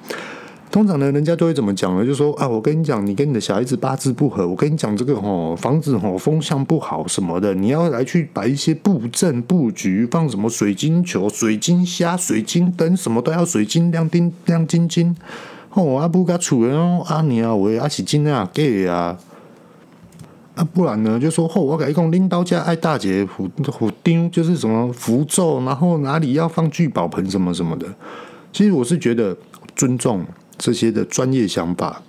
[0.70, 2.04] 通常呢，人家都会怎么讲呢？
[2.04, 4.46] 就说啊，我跟你讲，你跟你的小孩子八字不合。
[4.46, 15.16] 我跟你讲这个吼，房子吼风向不好什么的，你要来去摆一些布阵布局，放什么水晶球、水晶虾、水晶灯，什么都要水晶亮晶亮晶晶。
[15.70, 19.16] 哦，阿不甲厝的哦，阿尼啊，我阿是真的啊假的啊。
[20.58, 21.20] 啊，不然呢？
[21.20, 27.86] 就说，哦，我跟你讲，领导家爱大姐符符钉，就是什么符咒，然后哪里要放聚宝盆什么什么的。
[28.52, 29.36] 其实我是觉得
[29.76, 32.02] 尊重这些的专业想法，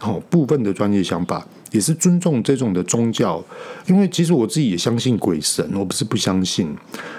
[0.00, 3.42] 哦，部分的专业想法也是尊重这种的宗教，
[3.88, 6.72] 因为其实我自己也相信鬼神，我不是不相信。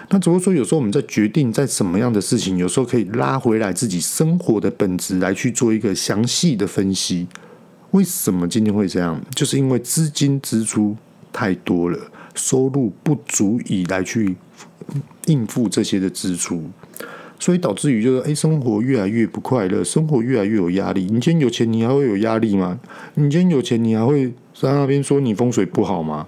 [0.09, 7.27] 那只不过说，有时候我们在决定在什么样的事情，有时候可以拉回来自己生活的本质来去做一个详细的分析。
[7.91, 9.19] 为什么今天会这样？
[9.35, 10.95] 就是因为资金支出
[11.31, 11.99] 太多了，
[12.35, 14.35] 收入不足以来去
[15.25, 16.69] 应付这些的支出，
[17.39, 21.05] 所以导致于就是，哎，生活越来越不快乐，生活越来越有压力。
[21.05, 22.79] 你今天有钱，你还会有压力吗？
[23.15, 26.27] 你今天有钱，你还会在那边说你风水不好吗？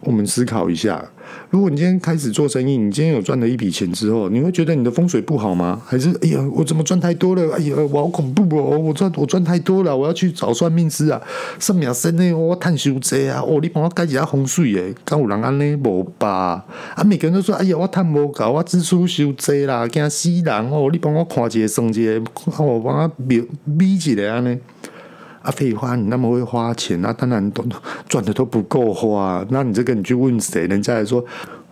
[0.00, 1.10] 我们思考一下。
[1.50, 5.80] 如果你今天开始做生意，你今天有赚了一笔钱之后，你会觉得你的风水不好吗？
[5.84, 7.52] 还是哎呀，我怎么赚太多了？
[7.54, 8.78] 哎呀，我好恐怖哦！
[8.78, 11.20] 我赚我赚太多了，我要去找算命师啊！
[11.58, 13.42] 算命师呢，我探修这啊！
[13.46, 16.64] 哦，你帮我改一下风水诶，敢有人安尼无吧？
[16.94, 20.88] 啊，每个人都说，哎呀，我探无够，我支出修这啦，惊死人哦！
[20.90, 22.00] 你帮我看一下算一下，
[22.58, 23.46] 哦，帮我比
[23.78, 24.58] 比一下安尼。
[25.44, 27.62] 啊，废话，你那么会花钱，那当然都
[28.08, 29.44] 赚的都不够花。
[29.50, 30.66] 那你这个你去问谁？
[30.66, 31.22] 人家来说，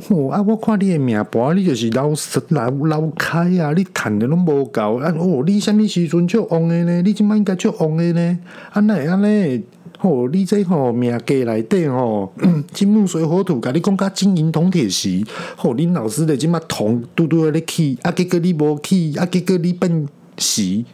[0.09, 2.13] 哦啊，我看你的命盘，你就是老
[2.51, 4.99] 老老开啊，你赚的拢无够。
[4.99, 7.01] 啊哦，你什么时阵就旺的呢？
[7.01, 8.39] 你今晚应该就旺的呢？
[8.73, 9.63] 啊那安尼，
[10.03, 12.31] 哦，你这吼命格内底吼，
[12.75, 15.25] 金木水火土，甲你讲甲金银铜铁石，
[15.63, 20.07] 哦，恁老师的今嘛铜拄拄的咧去，啊结果你无去，啊结果你变
[20.37, 20.85] 锡。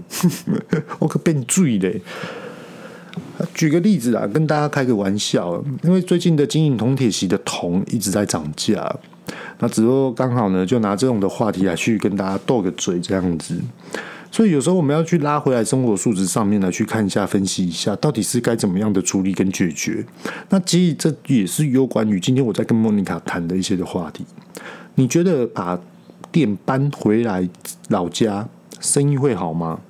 [0.98, 2.00] 我可变醉嘞！
[3.54, 8.94] 举个例子啊，跟大家开个玩笑，因为最近的金银铜铁锡的铜一直在涨价，
[9.58, 13.60] 那只不过刚好呢，就拿这种的话题来去跟大家斗个嘴这样子。
[14.30, 20.02] 所以有时候我们要去拉回来生活素质上面来去看一下、分析一下，到底是该怎么样的处理跟解决。
[20.48, 24.24] 那其实这也是有关于今天我在跟莫妮卡谈的一些的话题。
[24.94, 25.78] 你觉得把
[26.30, 27.46] 店搬回来
[27.88, 28.48] 老家，
[28.82, 29.80] 生意会好吗？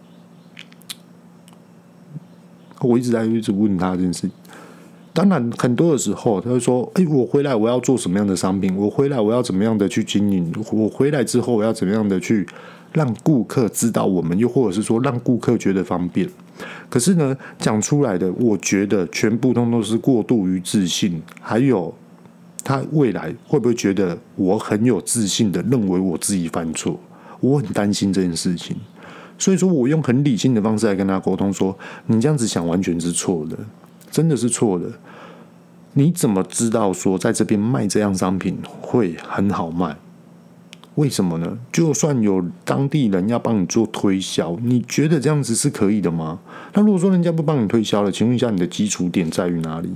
[2.80, 4.30] 我一直在一直问他这件事。
[5.14, 8.76] 当然，很多的时候他会说：“哎，我回来我要做什么样的商品？
[8.76, 10.52] 我回来我要怎么样的去经营？
[10.72, 12.46] 我回来之后我要怎么样的去
[12.92, 14.36] 让顾客知道我们？
[14.38, 16.28] 又或者是说让顾客觉得方便？”
[16.88, 21.94] 可是呢，讲出来的，我觉得全部通通是过度于自信，还有
[22.64, 26.98] 他未来会不会觉得我很有自信的认为我自己犯错？
[27.42, 28.74] 我很担心这件事情。
[29.36, 31.76] 所以说我用很理性的方式来跟他沟通，说
[32.06, 33.58] 你这样子想完全是错的，
[34.10, 34.86] 真的是错的。
[35.94, 39.96] 你怎么知道说在这边卖这样商品会很好卖？
[40.94, 41.58] 为什么呢？
[41.72, 46.38] 就算有当地人要帮你做推销，你觉得这样子是可以的吗？
[46.74, 49.90] 那如果说人家不帮你推销了，请问一下你的基础点在于哪里？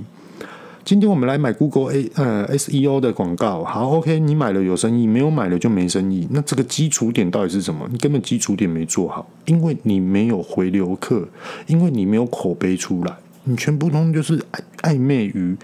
[0.87, 6.25] 今天我们来买 Google A 呃 SEO 的广告，好 OK，你买了有生意，没有买了就没生意。
[6.31, 7.85] 那这个基础点到底是什么？
[7.91, 11.27] 你根本基础点没做好，因为你没有回流客，
[11.65, 14.41] 因为你没有口碑出来，你全部通就是
[14.83, 15.57] 暧昧于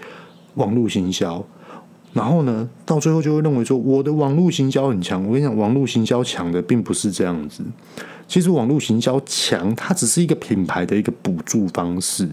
[0.56, 1.42] 网络行销。
[2.12, 5.24] 然后呢，到最后就会认为说我的网络行销很强。
[5.26, 7.64] 我跟你讲，网络行销强的并不是这样子。
[8.28, 12.28] 其实网络行销强，它只是一个品牌的一个补助方式。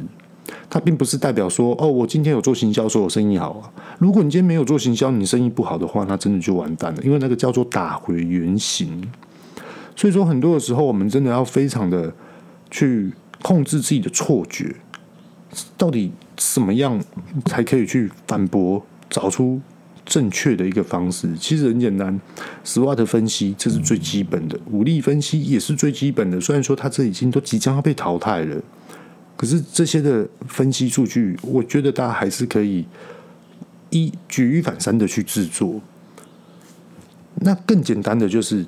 [0.74, 3.70] 它并不是代表说，哦，我今天有做行销，说我生意好啊。
[4.00, 9.06] 如果你今天没有做行销，你生意不好的话，那真的就完蛋了，因为那个叫做打回原形。
[9.98, 12.14] 所以说，很多的时候，我们真的要非常的
[12.70, 14.74] 去控制自己的错觉，
[15.76, 16.98] 到底什么样
[17.48, 19.60] 才可以去反驳，找出
[20.06, 21.36] 正确的一个方式。
[21.38, 22.18] 其实很简单
[22.64, 26.40] ，SWOT 分析这是最基本的，武力分析也是最基本的。
[26.40, 28.56] 虽然说它这已经都即将要被淘汰了。
[29.42, 32.86] 可是这些的分析数据，我觉得大家还是可以
[33.90, 35.82] 一举一反三的去制作。
[37.38, 38.64] 那更简单的就是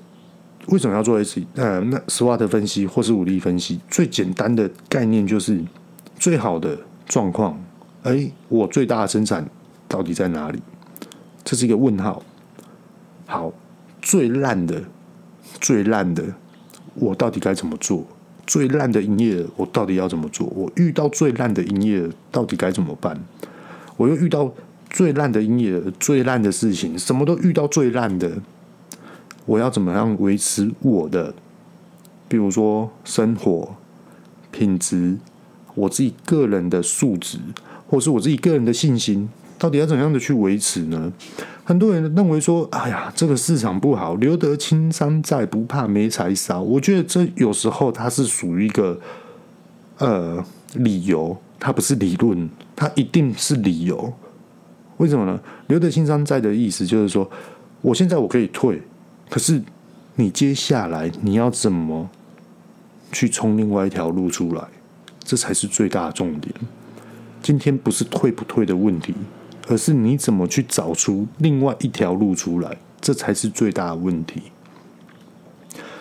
[0.70, 5.64] 为什么要做 S 呃，那 SWOT 分析或是武力分析，最简单的概念就是
[6.18, 7.64] 最好的状况，
[8.02, 9.48] 哎，我最大的生产
[9.88, 10.60] 到底在哪里？
[11.44, 12.24] 这是一个问号。
[13.28, 13.54] 好，
[14.02, 14.84] 最烂的，
[15.62, 16.24] 最烂的，
[16.96, 18.08] 我到底该怎么做？
[18.46, 20.48] 最烂的营业，我到底要怎么做？
[20.56, 23.18] 我遇到最烂的营业，到底该怎么办？
[23.98, 24.54] 我又遇到
[24.90, 28.42] 最烂的营业，最烂的事情，什么都遇到最烂的，
[29.46, 31.34] 我要怎么样维持我的，
[32.28, 33.76] 比如说生活
[34.52, 35.18] 品质，
[35.76, 37.40] 我自己个人的素质，
[37.88, 39.30] 或是我自己个人的信心？
[39.58, 41.14] 到底要怎样的去维持呢？
[41.66, 49.00] 很多人认为说：“哎呀，这个市场不好，留得青山在，不怕没柴烧。”我觉得这有时候它是属于一个
[50.00, 54.12] 呃理由，它不是理论，它一定是理由。
[54.98, 55.40] 为什么呢？
[55.68, 57.30] 留得青山在的意思就是说，
[57.82, 58.82] 我现在我可以退，
[59.30, 59.62] 可是
[60.16, 62.10] 你接下来你要怎么
[63.12, 64.64] 去冲另外一条路出来？
[65.24, 66.54] 这才是最大的重点。
[67.42, 69.14] 今天不是退不退的问题。
[69.68, 74.42] 而是你怎么去找出另外一条路出来，这才是最大的问题。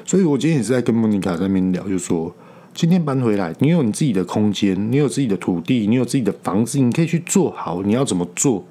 [0.04, 2.34] 所以我今天也是在跟莫妮卡在那边聊，就说
[2.74, 7.82] 今天搬回来，你有你自己的空间，你有自己的土地，你有自己的房子，你可以去做好。
[7.82, 8.64] 你要怎么做？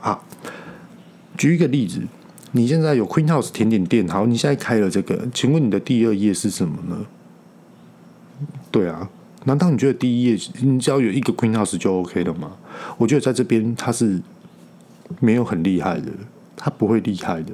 [0.00, 0.26] 好，
[1.38, 2.02] 举一个例子，
[2.52, 7.06] 你现在有 Queen House 甜点店，好，你现在开了这个，请问你的第二页是什么呢？
[8.70, 9.08] 对啊。
[9.44, 12.52] 难道你觉得第一页你只要有一个 Queen House 就 OK 了吗？
[12.98, 14.20] 我觉得在这边它是
[15.18, 16.10] 没有很厉害的，
[16.56, 17.52] 它不会厉害的。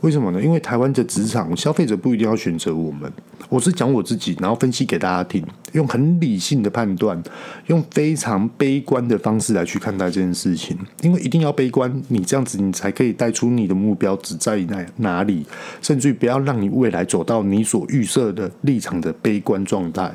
[0.00, 0.42] 为什么呢？
[0.42, 3.12] 因为台湾的职场消费者不一定要选择我们。
[3.50, 7.22] 我是讲我自己，然后分析给大家听，用很理性的判断，
[7.66, 10.74] 用非常悲观的方式来去看待这件事情。
[11.02, 15.44] 因为一定要悲观，你这样子你才可以带出你的目标只在哪哪里，
[15.82, 20.10] 甚至于不要让你未来走到你所预设的立场的悲观状态。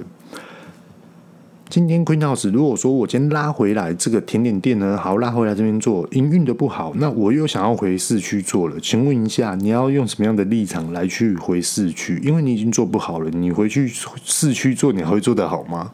[1.67, 12.21] 今天 Queen House，如果说我今天拉回来这个甜点店呢，好，拉回来这边做，营运的不好，那我又想要回市区做了，请问一下，你要用什么样的立场来去回市区？
[12.23, 13.91] 因为你已经做不好了，你回去
[14.23, 15.91] 市区做，你还会做得好吗？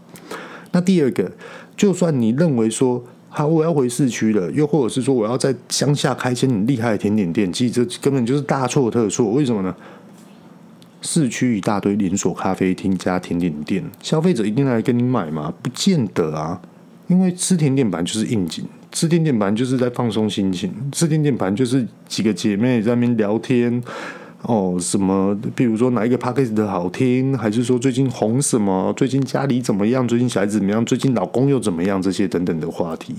[0.73, 1.31] 那第二个，
[1.77, 9.73] 就算你认为说，好，我要回市区了，又或者是说我要在乡下开间很厉害的甜点店，其实这根本就是大错特错，为什么呢？
[11.01, 15.53] 市区一大堆连锁咖啡厅加甜点店，消费者一定来跟你买吗？
[15.61, 16.61] 不见得啊，
[17.07, 23.81] 因为吃甜点本来就是应景，吃甜点盘就是在放松心情，吃甜点盘就是几个姐妹在那边聊天。
[24.43, 25.37] 哦，什么？
[25.55, 28.91] 比如说哪一个 podcast 的好听，还是说最近红什么？
[28.97, 30.07] 最近家里怎么样？
[30.07, 30.83] 最近小孩子怎么样？
[30.83, 32.01] 最近老公又怎么样？
[32.01, 33.15] 这些等等的话题。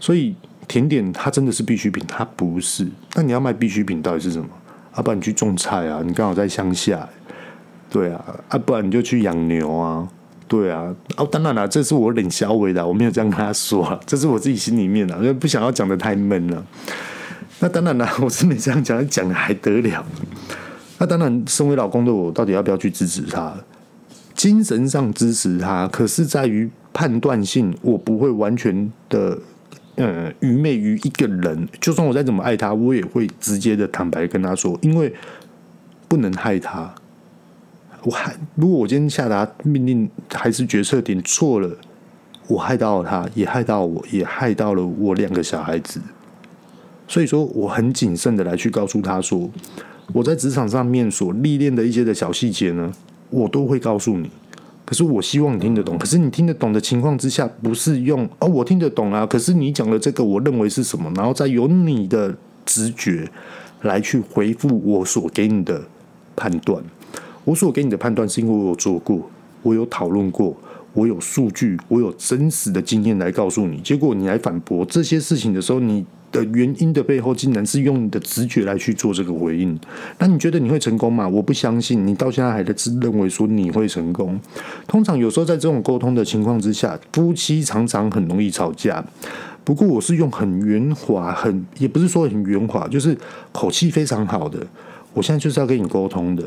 [0.00, 0.34] 所以
[0.66, 2.88] 甜点它真的是必需品，它不是。
[3.14, 4.48] 那你要卖必需品到底是什么？
[4.94, 7.08] 啊，不然你去种菜啊，你刚好在乡下，
[7.90, 10.06] 对啊，啊，不然你就去养牛啊，
[10.46, 10.94] 对啊。
[11.16, 16.64] 哦，当然了，这是我冷小伟的，我没有这样跟他说， 这是我自己心里面的，因为不想要讲得太闷了。
[17.60, 20.04] 那当然了， 我是没这样讲，讲的还得了。
[20.98, 23.54] 那当然，身为老公的我，到底要不要去支持他？
[24.34, 29.38] 精神上支持他，可是在于判断性，我不会完全的
[29.96, 31.68] 呃愚昧于一个人。
[31.80, 35.12] 就算我再怎么爱他，我也会直接的坦白跟他说，因为
[36.08, 36.94] 不能害他。
[38.04, 41.70] 我害，如果我今天下达命令还是决策点错了，
[42.48, 46.00] 我害到了他，也害到我，也害到了我两个小孩子。
[47.06, 49.48] 所以说，我很谨慎的来去告诉他说，
[50.12, 52.92] 我在职场上面所历练的一些的小细节呢，
[53.30, 54.30] 我都会告诉你。
[54.84, 55.96] 可是我希望你听得懂。
[55.98, 59.24] 可是你听得懂的情况之下，不是用哦，我听得懂啊。
[59.26, 61.10] 可是你讲的这个，我认为是什么？
[61.14, 62.34] 然后再由你的
[62.66, 63.28] 直觉
[63.82, 65.82] 来去回复我所给你的
[66.34, 66.82] 判断。
[67.44, 69.20] 我所给你的判断是因为我有做过，
[69.62, 70.56] 我有讨论过，
[70.92, 73.78] 我有数据，我有真实的经验来告诉你。
[73.78, 76.04] 结果你来反驳这些事情的时候，你。
[76.32, 79.78] 的原因的背后，竟然是用你的直觉来去做这个回应。
[80.18, 81.28] 那你觉得你会成功吗？
[81.28, 82.04] 我不相信。
[82.04, 84.40] 你到现在还在自认为说你会成功。
[84.88, 89.04] 通常有时候在这种沟通的情况之下，夫妻常常很容易吵架。
[89.62, 93.16] 不过我是用很圆滑，很也不是说很圆滑，就是
[93.52, 94.66] 口气非常好的。
[95.14, 96.42] 我现在就是要跟你沟通的。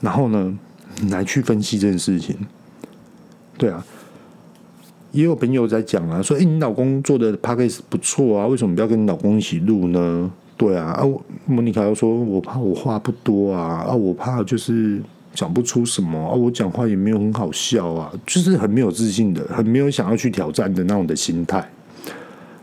[0.00, 0.58] 然后呢，
[1.10, 2.36] 来去分析这件事情。
[3.56, 3.84] 对啊。
[5.12, 11.04] 也有朋友在讲啊，说：“诶，你老公做的 podcast 不错啊，为什么不要跟你老公一起录呢？”对啊，啊，
[11.44, 15.02] 莫妮卡又说：“我怕我话不多啊，啊，我怕就是
[15.34, 21.68] 讲不出什么啊，我讲话也没有很好笑啊，就是很没有自信的，很没有想要去挑战的那种的心态。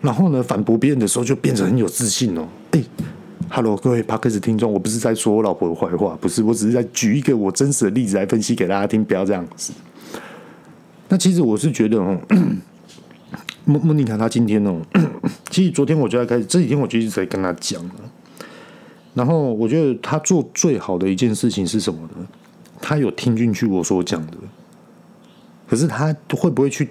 [0.01, 2.47] 然后呢，反驳别人的时候就变成很有自信哦。
[2.71, 2.83] 诶
[3.49, 9.73] ，Hello，各位 podcast 听众，我不是在说我老婆的坏话，不是，我只是在举一个我真实的例子来分析给大家听，不要这样子。”
[11.09, 12.17] 那其实我是觉得哦，
[13.65, 14.79] 莫莫妮卡她今天哦，
[15.49, 17.95] 其实昨天我就在开始，这几天我就一直在跟她讲了。
[19.15, 22.27] 然后我觉得她做最好的一件事情是什么呢？
[22.79, 24.37] 她有听进去我所讲的，
[25.67, 26.89] 可是她会不会去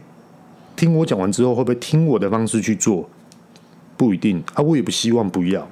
[0.77, 3.09] 听我讲完之后，会不会听我的方式去做？
[3.97, 5.69] 不一定啊，我也不希望不要，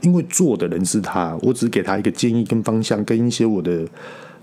[0.00, 3.86] 因为做的人是她，我只给她一个建议跟方向，跟一些我的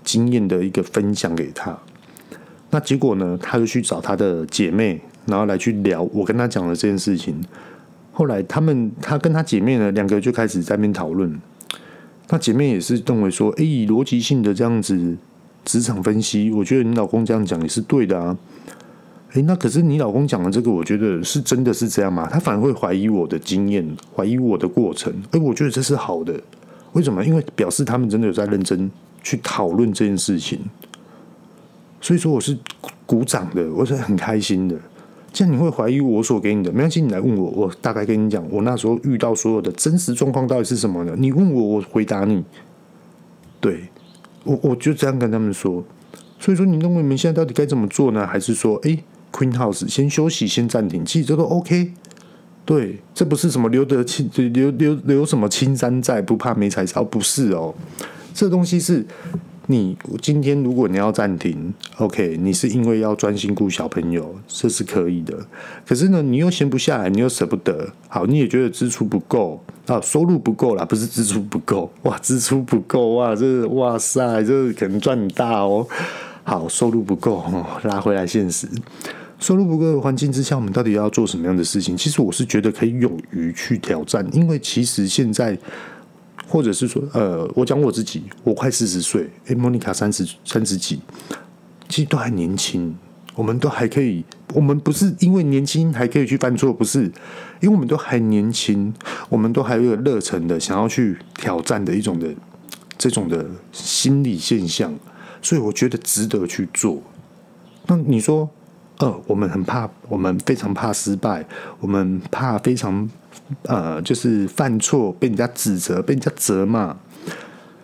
[0.02, 1.78] 经验的一个分享给她。
[2.74, 3.38] 那结果呢？
[3.40, 7.38] 他就去找他的姐妹，然后来去聊我跟他讲的这件事情。
[8.12, 11.38] 后来他们，他跟他姐妹呢，两个就开始在那边讨论。
[12.30, 15.14] 那姐妹也是认为说，诶，以逻辑性的这样子
[15.66, 18.34] 职场分析，我觉得你老公这样讲也是对的啊。
[19.34, 22.26] 诶，那可是你老公讲的这个，我觉得是真的是这样吗？
[22.32, 25.12] 他反而会怀疑我的经验，怀疑我的过程。
[25.32, 26.40] 诶，我觉得这是好的。
[26.94, 27.22] 为什么？
[27.22, 28.90] 因为表示他们真的有在认真
[29.22, 30.58] 去讨论这件事情。
[32.02, 32.58] 所以说我是
[33.06, 34.76] 鼓掌的，我是很开心的。
[35.32, 41.14] 既然你会怀疑我所给你的，没关系，你来问我，我大概跟你讲，我那时候遇到所有的真实状况到底是什么呢？
[41.16, 42.44] 你问我，我回答你。
[43.60, 43.88] 对，
[44.42, 45.82] 我我就这样跟他们说。
[46.40, 48.26] 所以说，你认为你们现在到底该怎么做呢？
[48.26, 48.98] 还是说，哎
[49.30, 51.92] ，Queen House 先休息，先暂停，其实这都 OK。
[52.64, 57.72] 对，这不是什么留得青，留留留什么青山在，不怕没柴烧，不是哦。
[58.34, 59.06] 这东西是。
[59.68, 65.38] 你今天如果你要暂停，OK，你是因为要专心顾小朋友，这是可以的。
[65.86, 75.86] 可是呢，你又闲不下来，你又舍不得，好，你也觉得支出不够啊，收入不够啦，不是支出不够， 哇，支出不够哇，这哇塞，这可能赚大哦。
[76.42, 77.44] 好，收入不够，
[77.84, 78.66] 拉回来现实，
[79.38, 81.96] 收入不够的环境之下，我们到底要做什么样的事情？
[81.96, 85.56] 其实我是觉得可以勇于去挑战，因为其实现在。
[86.52, 91.00] 或者是说，呃，我讲我自己，我快四十岁，诶，莫妮卡三十三十几，
[91.88, 92.94] 其实都还年轻，
[93.34, 94.22] 我们都还可以，
[94.52, 97.04] 我们不是因为年轻还可以去犯错，不是，
[97.62, 98.92] 因为我们都还年轻，
[99.30, 102.28] 我们都还有热忱的想要去挑战的一种的
[102.98, 104.94] 这种的心理现象，
[105.40, 107.02] 所以我觉得值得去做。
[107.86, 108.50] 那你说，
[108.98, 111.46] 呃，我们很怕，我们非常怕失败，
[111.80, 113.08] 我们怕非常。
[113.64, 116.96] 呃，就是犯错被人家指责，被人家责骂。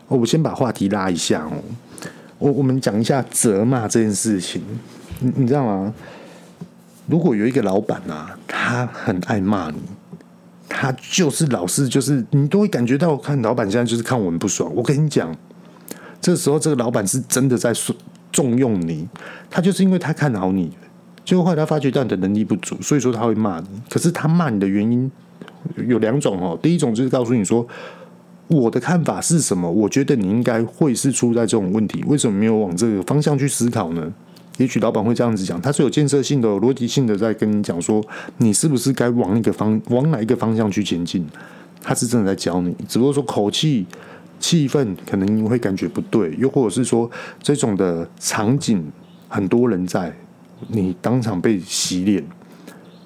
[0.06, 1.62] 我先把话题拉一下哦。
[2.38, 4.62] 我我们讲一下责骂这件事情，
[5.20, 5.92] 你你知道吗？
[7.06, 9.80] 如果有一个老板啊，他很爱骂你，
[10.68, 14.72] 他就是老是就是你都会感觉到，看老板现在就是看我们不爽。
[14.74, 15.34] 我跟你讲，
[16.20, 17.72] 这时候这个老板是真的在
[18.30, 19.08] 重用你，
[19.50, 20.70] 他就是因为他看好你，
[21.24, 23.66] 结果后来他发觉到你的能力不足，所以说他会骂你。
[23.90, 25.10] 可是他骂你的原因
[25.88, 27.66] 有两种哦，第一种就是告诉你说，
[28.48, 34.12] 我的看法是什么，我觉得你应该会是出在这种问题，为什么没有往这个方向去思考呢？
[34.56, 38.04] 也许老板会这样子讲，他是有建设性的、逻辑性的在跟你讲说，
[38.38, 41.24] 你是不是该往一个方往哪一个方向去前进？
[41.80, 43.86] 他是真的在教你，只不过说口气、
[44.40, 47.08] 气氛可能你会感觉不对，又或者是说
[47.40, 48.84] 这种的场景
[49.28, 50.12] 很多人在，
[50.66, 52.24] 你当场被洗脸。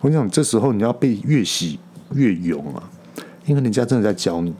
[0.00, 1.78] 我想，这时候你要被越洗
[2.14, 2.82] 越勇啊，
[3.46, 4.54] 因为人家真的在教你。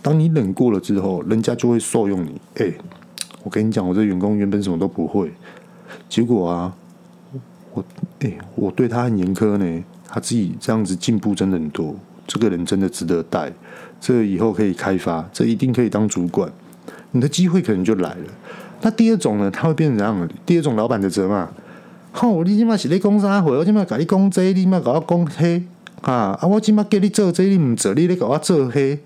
[0.00, 2.40] 当你忍过了之后，人家就会受用你。
[2.56, 2.72] 哎，
[3.42, 5.32] 我跟你讲，我这员工原本什么都不会。
[6.08, 6.74] 结果啊，
[7.72, 7.84] 我
[8.20, 9.84] 哎、我对他很严苛呢。
[10.14, 11.96] 他自己这样子进步真的很多，
[12.26, 13.50] 这个人真的值得带，
[13.98, 16.52] 这以后可以开发，这一定可以当主管，
[17.12, 18.26] 你的机会可能就来了。
[18.82, 20.28] 那第二种呢，他会变成怎样？
[20.44, 21.48] 第二种老板的责骂，
[22.12, 23.50] 吼，你今麦是咧讲啥话？
[23.52, 25.62] 我今麦甲你讲这个，你麦甲我讲黑
[26.02, 26.38] 啊！
[26.40, 28.98] 啊，我今麦叫你做这，你毋做，你咧甲我做黑，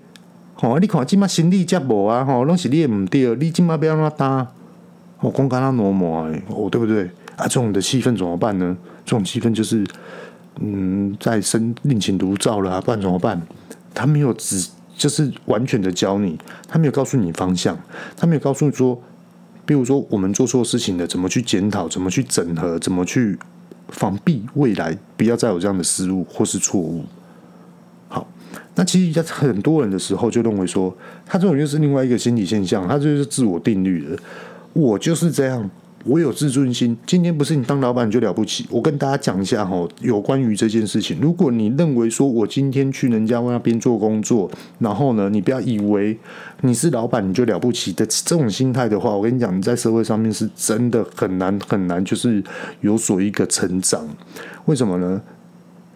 [0.55, 0.77] 吼！
[0.79, 2.25] 你看今麦心理接无啊？
[2.25, 4.47] 吼，拢是你毋对，你今麦要安怎担？
[5.19, 7.43] 我公干他挪模哎，哦，对不对啊？
[7.43, 8.75] 这种的气氛怎么办呢？
[9.05, 9.83] 这种气氛就是，
[10.59, 13.41] 嗯，在生另情独照了啊，不然怎么办？
[13.93, 16.37] 他没有只就是完全的教你，
[16.67, 17.77] 他没有告诉你方向，
[18.15, 18.99] 他没有告诉你说，
[19.65, 23.37] 比如说我们做错事情了，怎么去检讨，怎么去整合，怎么去
[23.89, 27.03] 防避未来不要再有这样的失误或是错误。
[28.07, 28.27] 好，
[28.75, 34.17] 那其实在很多人的时候就认为说，他这种又是另外一个心理现象，他就是自我定律的。
[34.73, 35.69] 我就是这样，
[36.05, 36.97] 我有自尊心。
[37.05, 38.65] 今天不是你当老板你就了不起。
[38.69, 41.19] 我跟大家讲一下哈，有关于这件事情。
[41.19, 46.17] 如果你认为说我今天去人家那边做工作，然后呢，你不要以为
[46.61, 52.41] 你是老板你就了不起的这种心态的话，我跟你讲，你在社会上面是真的很难很难，就是
[52.81, 54.07] 有所一个成长。
[54.65, 55.21] 为什么呢？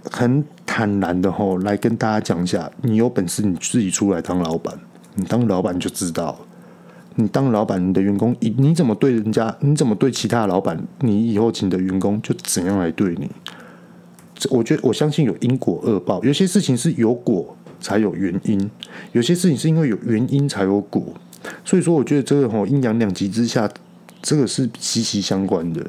[0.10, 4.74] 很坦然的哈，来跟大家讲一下，你有本事你自己出来当老板，
[5.14, 6.38] 你当老板就知道。
[7.22, 13.30] 你当老板，你的员工，你你怎么对人家，你怎么对其他老板，你以后请的员工就怎样来对你。
[14.49, 18.69] 我觉得我相信有因果恶报，有些事情是有果才有原因，
[19.11, 21.03] 有些事情是因为有原因才有果。
[21.63, 23.69] 所以说，我觉得这个吼阴阳两极之下，
[24.22, 25.86] 这个是息息相关的。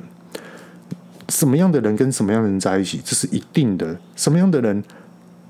[1.29, 3.99] 什么样的人跟什么样的人在一起，这是一定的。
[4.17, 4.85] 什么样的人？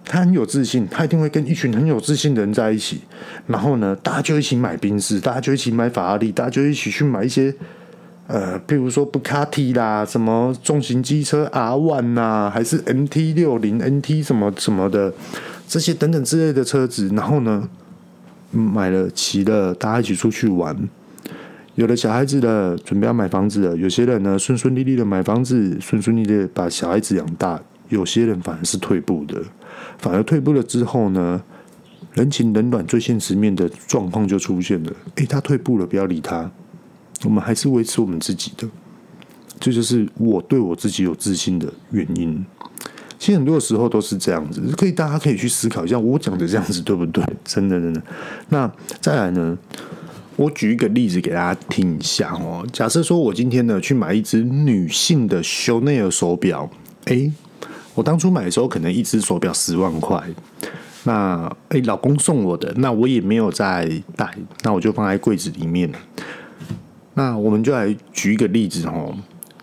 [0.05, 3.01] 他很有自信，他一定会跟一群很有自信的人在一起。
[3.47, 7.55] 然后呢，大家就一起买宾士，大家就一起买法拉利，大家就一起去买一些
[8.27, 15.13] 呃，譬如说布卡迪啦，什么重型机车 R One 呐，还是 MT 六零、NT 什么什么的
[15.69, 17.09] 这些等等之类的车子。
[17.15, 17.69] 然后呢，
[18.51, 20.77] 买了骑了，大家一起出去玩。
[21.75, 23.77] 有了小孩子的，准备要买房子了。
[23.77, 27.61] 有些人呢，顺顺利利的买房子，顺顺利利的把小孩子养大。
[27.89, 29.43] 有些人反而是退步的。
[29.99, 31.43] 反而退步了之后呢，
[32.15, 34.93] 人情冷暖最现实面的状况就出现了。
[35.17, 36.51] 诶，他退步了，不要理他，
[37.25, 38.69] 我们还是维持我们自己的，
[39.61, 42.45] 这就是我对我自己有自信的原因。
[43.19, 47.25] 其实很多时候都是这样子，可以大家可以去思考一下，我讲的这样子对不对？
[47.45, 48.03] 真的真的。
[48.49, 48.69] 那
[49.01, 49.57] 再来呢，
[50.35, 52.67] 我举一个例子给大家听一下哦。
[52.73, 56.69] 假设说我今天呢去买一只女性的香奈儿手表，
[57.05, 57.33] 诶。
[57.95, 60.23] 我当初买的时候，可能一只手表十万块。
[61.05, 64.33] 那哎、老公送我的，那我也没有再戴，
[64.63, 65.91] 那我就放在柜子里面。
[67.15, 69.15] 那我们就来举一个例子哦。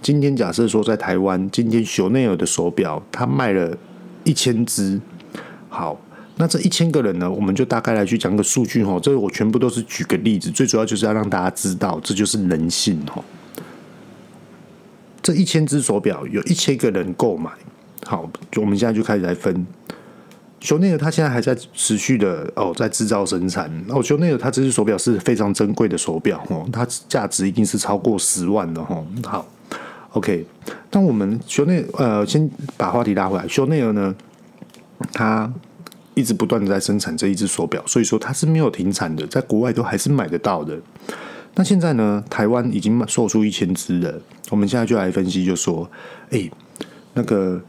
[0.01, 3.75] 今天假设说在台湾，今天香奈尔的手表它卖了
[4.23, 4.99] 一千只。
[5.69, 5.99] 好，
[6.35, 8.99] 那这一千个人呢，我们就大概来去讲个数据哦。
[9.01, 13.23] 这个我全部都是举个例子，最主要就是要让大家知道，这就是人性哦。
[15.21, 17.49] 这一千只手表，有一千个人购买。
[18.05, 19.65] 好，我们现在就开始来分。
[20.59, 23.71] 香奈尔他现在还在持续的哦，在制造生产。
[23.87, 29.01] 哦，香奈尔他这只手表是非常珍贵的手表哦，它价值一定是超过十万的哈。
[29.23, 29.47] 好
[30.11, 30.45] ，OK。
[30.89, 34.13] 当我们香奈儿呃，先把话题拉回来，香奈尔呢，
[35.13, 35.49] 他
[36.13, 40.77] 一直不断的在生产这一只手表，所以说它是没有停产的，在国外都还是买得到的。
[41.55, 45.89] 那现在呢，台湾已经售出一千只了，我们现在就来分析，就说，
[46.31, 46.49] 哎。
[47.13, 47.61] 那个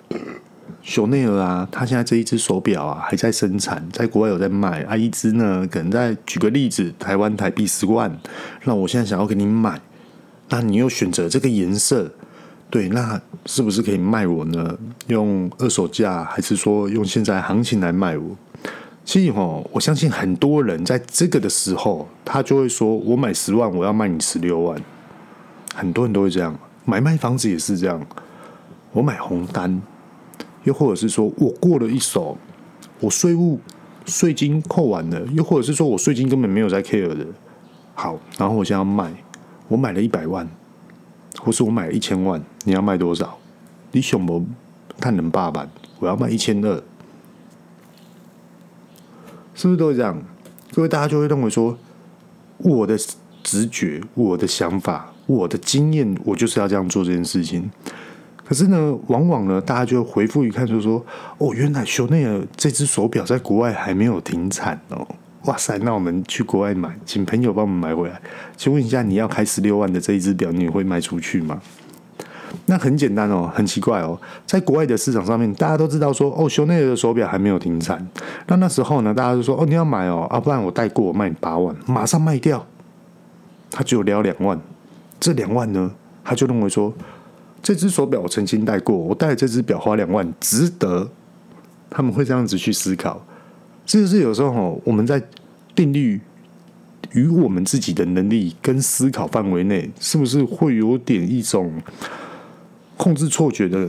[0.82, 8.14] 香奈尔啊，他现在这一只手表啊还在生产，在国外有在卖啊，一只呢可能在举个例子，台湾台币十万，
[8.64, 9.80] 那我现在想要给你买，
[10.48, 12.10] 那你又选择这个颜色，
[12.70, 14.78] 对，那是不是可以卖我呢？
[15.08, 18.36] 用二手价，还是说用现在行情来卖我？
[19.04, 24.80] 其实哦，我相信很多人在这个的时候，他就会说：“我买十万，我要卖你十六万。”
[25.74, 28.00] 很多人都会这样，买卖房子也是这样。
[28.92, 29.80] 我买红单，
[30.64, 32.36] 又或者是说我过了一手，
[33.00, 33.60] 我税务
[34.06, 37.26] 税金扣完了，又或者是说我税金根本没有在 care 的。
[37.94, 39.12] 好，然后我现在要卖，
[39.68, 40.48] 我买了一百万，
[41.38, 43.38] 或是我买了一千万，你要卖多少？
[43.92, 44.44] 你想不
[44.98, 45.68] 看能爸爸，
[45.98, 46.82] 我要卖一千二。
[49.54, 50.20] 是不是都是这样？
[50.72, 51.76] 各位大家就会认为说，
[52.58, 52.96] 我的
[53.42, 57.70] 直觉、我的想法、我的经验，我就是要这样做这件事情。
[58.50, 61.00] 可是呢，往往呢，大家就回复一看，就说
[61.38, 65.06] ：“哦，原来修内尔这只手表在国外还没有停产哦！
[65.44, 68.20] 哇塞，那我们去国外买，请朋友帮我们买回来。
[68.56, 71.62] 请问一下，你要开十六万的这一只表，你会卖出去吗？”
[72.66, 78.04] 那很简单哦，很奇怪哦，在国外的市场上面，大家都知道说，哦，香奈尔的手表还没有停产。
[78.48, 82.66] 那那时候呢，大家就说，哦，你要买哦，啊，不然我带过，我卖你八万，马上卖掉。
[83.70, 84.60] 他只有聊两万，
[85.20, 85.88] 这两万呢，
[86.24, 86.92] 他就认为说，
[87.62, 91.10] 这只手表我曾经戴过，我戴这只表花两万，值得。
[91.88, 93.24] 他们会这样子去思考，
[93.84, 95.20] 这就是有时候哦，我们在
[95.74, 96.20] 定律
[97.12, 101.72] 与我们自己的能力跟思考范围内，是不是会有点一种。
[102.96, 103.88] 控制错觉的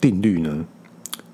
[0.00, 0.64] 定律呢？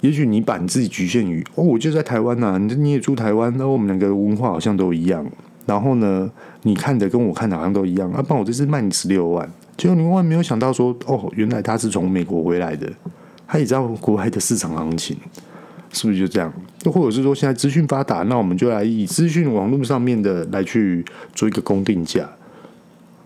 [0.01, 5.24] 也许你把你自己局限于哦，我就在台湾呐、啊，你你也住台湾，那我们两个文化好像都一样。
[5.66, 6.30] 然后呢，
[6.62, 8.11] 你看的跟我看的好像都一样。
[8.12, 9.47] 啊，不然我这次卖你十六万，
[9.78, 12.92] 结果你万万没有想到说，哦，原来他是从美国回来的，
[13.46, 15.16] 他也知道国外的市场行情，
[15.92, 16.52] 是不是就这样？
[16.84, 22.28] 又或者是说，现在资讯发达，那我们就来以资讯网络上面的来去做一个公定价，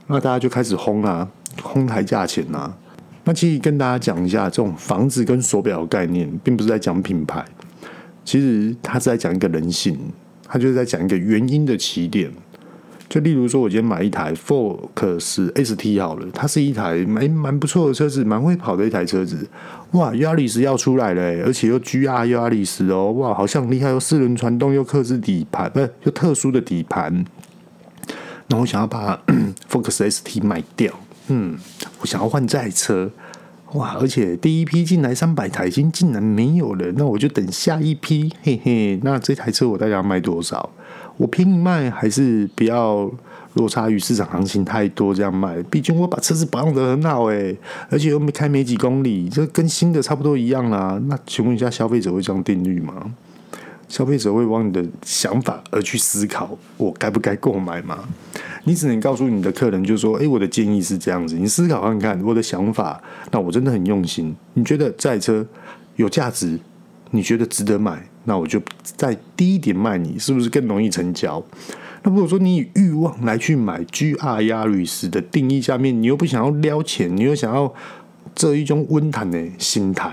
[0.08, 1.26] 那大家就开始轰啊，
[1.62, 2.76] 哄抬价钱啊。
[3.24, 7.42] 那其实跟大家讲一下，这种房子跟手表的概念，并不是在讲品牌，
[8.26, 9.98] 其实它是在讲一个人性，
[10.46, 12.30] 它就是在讲一个原因的起点。
[13.12, 19.46] 就例如说，我今天买一台 Focus ST 好了，它是一台蛮蛮不错的车子，蛮会跑的一台车子。
[19.90, 27.22] 哇阿力士要出来了，而且又 GR Yaris 哦，哇，好像厉害，又四轮传动，又克制底盘，不是，又特殊的底盘。
[28.46, 29.22] 那我想要把
[29.70, 30.90] Focus ST 卖掉。
[31.26, 31.58] 嗯，
[32.00, 33.10] 我想要换这台车，
[33.74, 33.94] 哇！
[34.00, 38.98] 而且第一批进来三百台，已经竟然没有了，那我就等下一批，嘿嘿。
[39.02, 40.70] 那这台车我大概要卖多少？
[41.16, 43.10] 我便宜卖还是不要
[43.54, 45.62] 落差于市场行情太多这样卖？
[45.64, 47.56] 毕竟我把车子保养得很好诶，
[47.90, 51.00] 而且又没开没几公里，这跟新的差不多一样啦。
[51.06, 53.12] 那请问一下，消费者会这样定律吗？
[53.88, 57.98] 消费者会往你的想法而去思考，我该不该购买吗？
[58.64, 62.98] 你只能告诉你的客人，就是说，诶，我的建议是这样子，你思考看看我的想法。
[63.30, 65.46] 那我真的很用心，你觉得这台车
[65.96, 66.58] 有价值，
[67.12, 71.40] 你觉得值得买，那我就再低一点卖你，是不是更容易成交？
[72.02, 77.72] 那如果说你以欲望来去买 GR Yaris 的定义下面，你又不想要撩钱，你又想要
[78.34, 80.12] 这一种温谈的心态，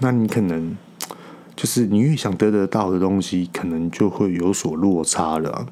[0.00, 0.76] 那你可能。
[1.56, 5.66] 就是你越想得得到的东西，可能就会有所落差了。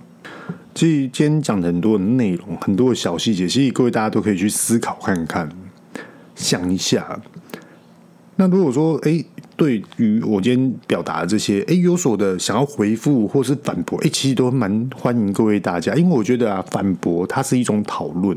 [0.74, 5.48] 所以今天讲很多的内容，很多的小细节，其实各位大家都可以去思考看看，
[6.34, 7.18] 想一下。
[8.36, 9.24] 那如果说，哎，
[9.58, 18.34] 对于我今天表达的这些，哎，有所的想要回复或是反驳，哎，其实都蛮欢迎各位大家，因为我觉得啊，反驳它是一种讨论。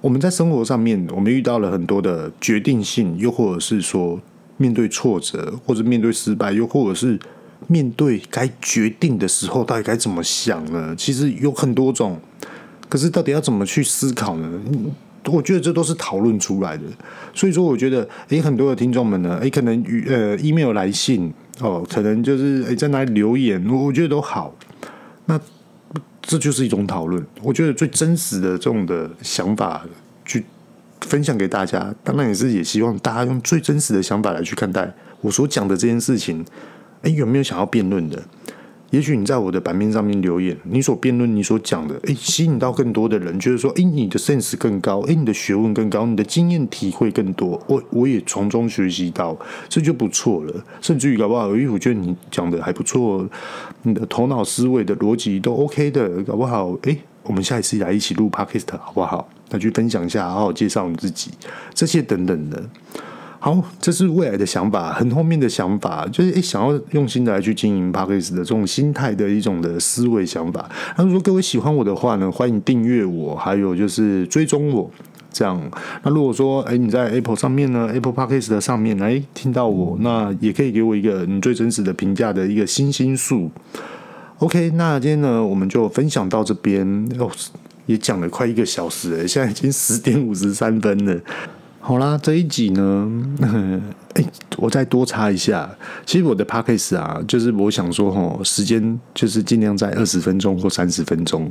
[0.00, 4.18] 我们在生活上面，我们遇到了很多的决定性，又或者是说。
[4.56, 7.18] 面对挫折，或者面对失败，又或者是
[7.66, 10.94] 面对该决定的时候，到底该怎么想呢？
[10.96, 12.20] 其实有很多种，
[12.88, 14.60] 可是到底要怎么去思考呢？
[15.26, 16.84] 我觉得这都是讨论出来的。
[17.32, 24.54] 所以说，我觉得，诶，很多的听众们呢，诶，可能呃，email 来信哦，可能就是诶，在那里留言，我我觉得都好。
[25.26, 25.40] 那
[26.22, 27.24] 这就是一种讨论。
[27.42, 29.84] 我觉得最真实的这种的想法
[30.24, 30.44] 去。
[31.00, 36.42] 分享给大家，当然也是也希望大家用最真实的想法来去看待我所讲的这件事情。
[37.02, 38.22] 诶，有没有想要辩论的？
[38.94, 49.36] 也许你在我的版面上面留言，你所辩论、你所讲的，诶，吸引到更多的人，觉得说，诶，你的 sense 更高，诶，你的学问更高，你的经验体会更多，我我也从中学习到，
[49.68, 50.64] 这就不错了。
[50.80, 53.28] 甚至于搞不好，诶，我觉得你讲的还不错，
[53.82, 59.28] 你的头脑思维的逻辑都 OK 的，搞不好，诶，我们下一次来一起录 Podcast 好不好？
[59.50, 61.32] 那去分享一下，好好介绍你自己，
[61.74, 62.62] 这些等等的。
[63.44, 70.66] 好，这是未来的想法，很后面的想法，就是诶，想要用心的来去经营 Podcast 的这种心态的一种的思维想法。
[70.96, 74.90] 那如果各位喜欢我的话呢，欢迎订阅我，还有就是追踪我。
[75.30, 75.60] 这样。
[76.02, 83.50] 那如果说哎你在 Apple 上面呢，Apple Podcast 的上面来听到我，那也可以给我一个你最真实的评价的一个星星数。
[84.38, 86.82] OK，那今天呢我们就分享到这边
[87.18, 87.30] 哦，
[87.84, 91.20] 也讲了快一个小时了，现在已经十点五十三分了。
[91.86, 93.06] 好啦，这一集呢，
[94.14, 94.24] 哎，
[94.56, 95.68] 我再多插一下。
[96.06, 101.50] 其实我的 podcast 啊，就是我想说，吼，时间就是尽量在二十分钟或三十分钟。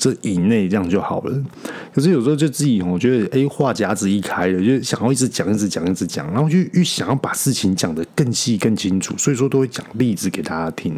[0.00, 1.44] 这以内这样就好了。
[1.92, 10.94] 可是有时候就自己，我觉得，哎，话匣子一开了，就想要一直讲，一直讲，一直讲，然后就越想要把事情讲得更细、更清楚，所以说都会讲例子给大家听。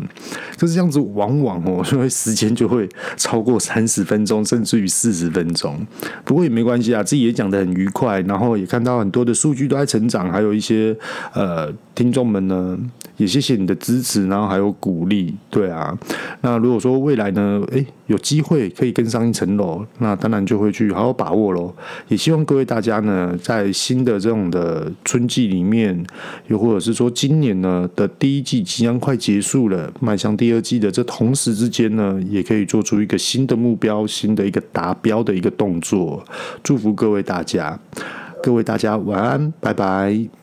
[0.58, 2.86] 就是这样子，往往哦，因为时间就会
[3.16, 5.80] 超过三十分钟，甚至于四十分钟。
[6.22, 10.94] 不过也没关系啊，自己也讲得很愉快，然后也看到很多的数据都在成长，还有一些
[11.32, 12.78] 呃听众们呢，
[13.16, 15.34] 也谢谢你的支持，然后还有鼓励。
[15.48, 15.98] 对啊，
[16.42, 18.90] 那如果说未来呢，哎，有机会可以。
[19.01, 21.72] 更上一层楼，那当然就会去好好把握喽。
[22.09, 26.05] 也希望各位大家呢，在新的这种的春季里面，
[26.48, 36.22] 又或者是说今年呢的第一季即将快结束了，迈向第二季的这同时之间呢，也可以做出一个新的目标，新的一个达标的一个动作。
[36.64, 37.78] 祝福各位大家，
[38.42, 40.39] 各位大家晚安，拜拜。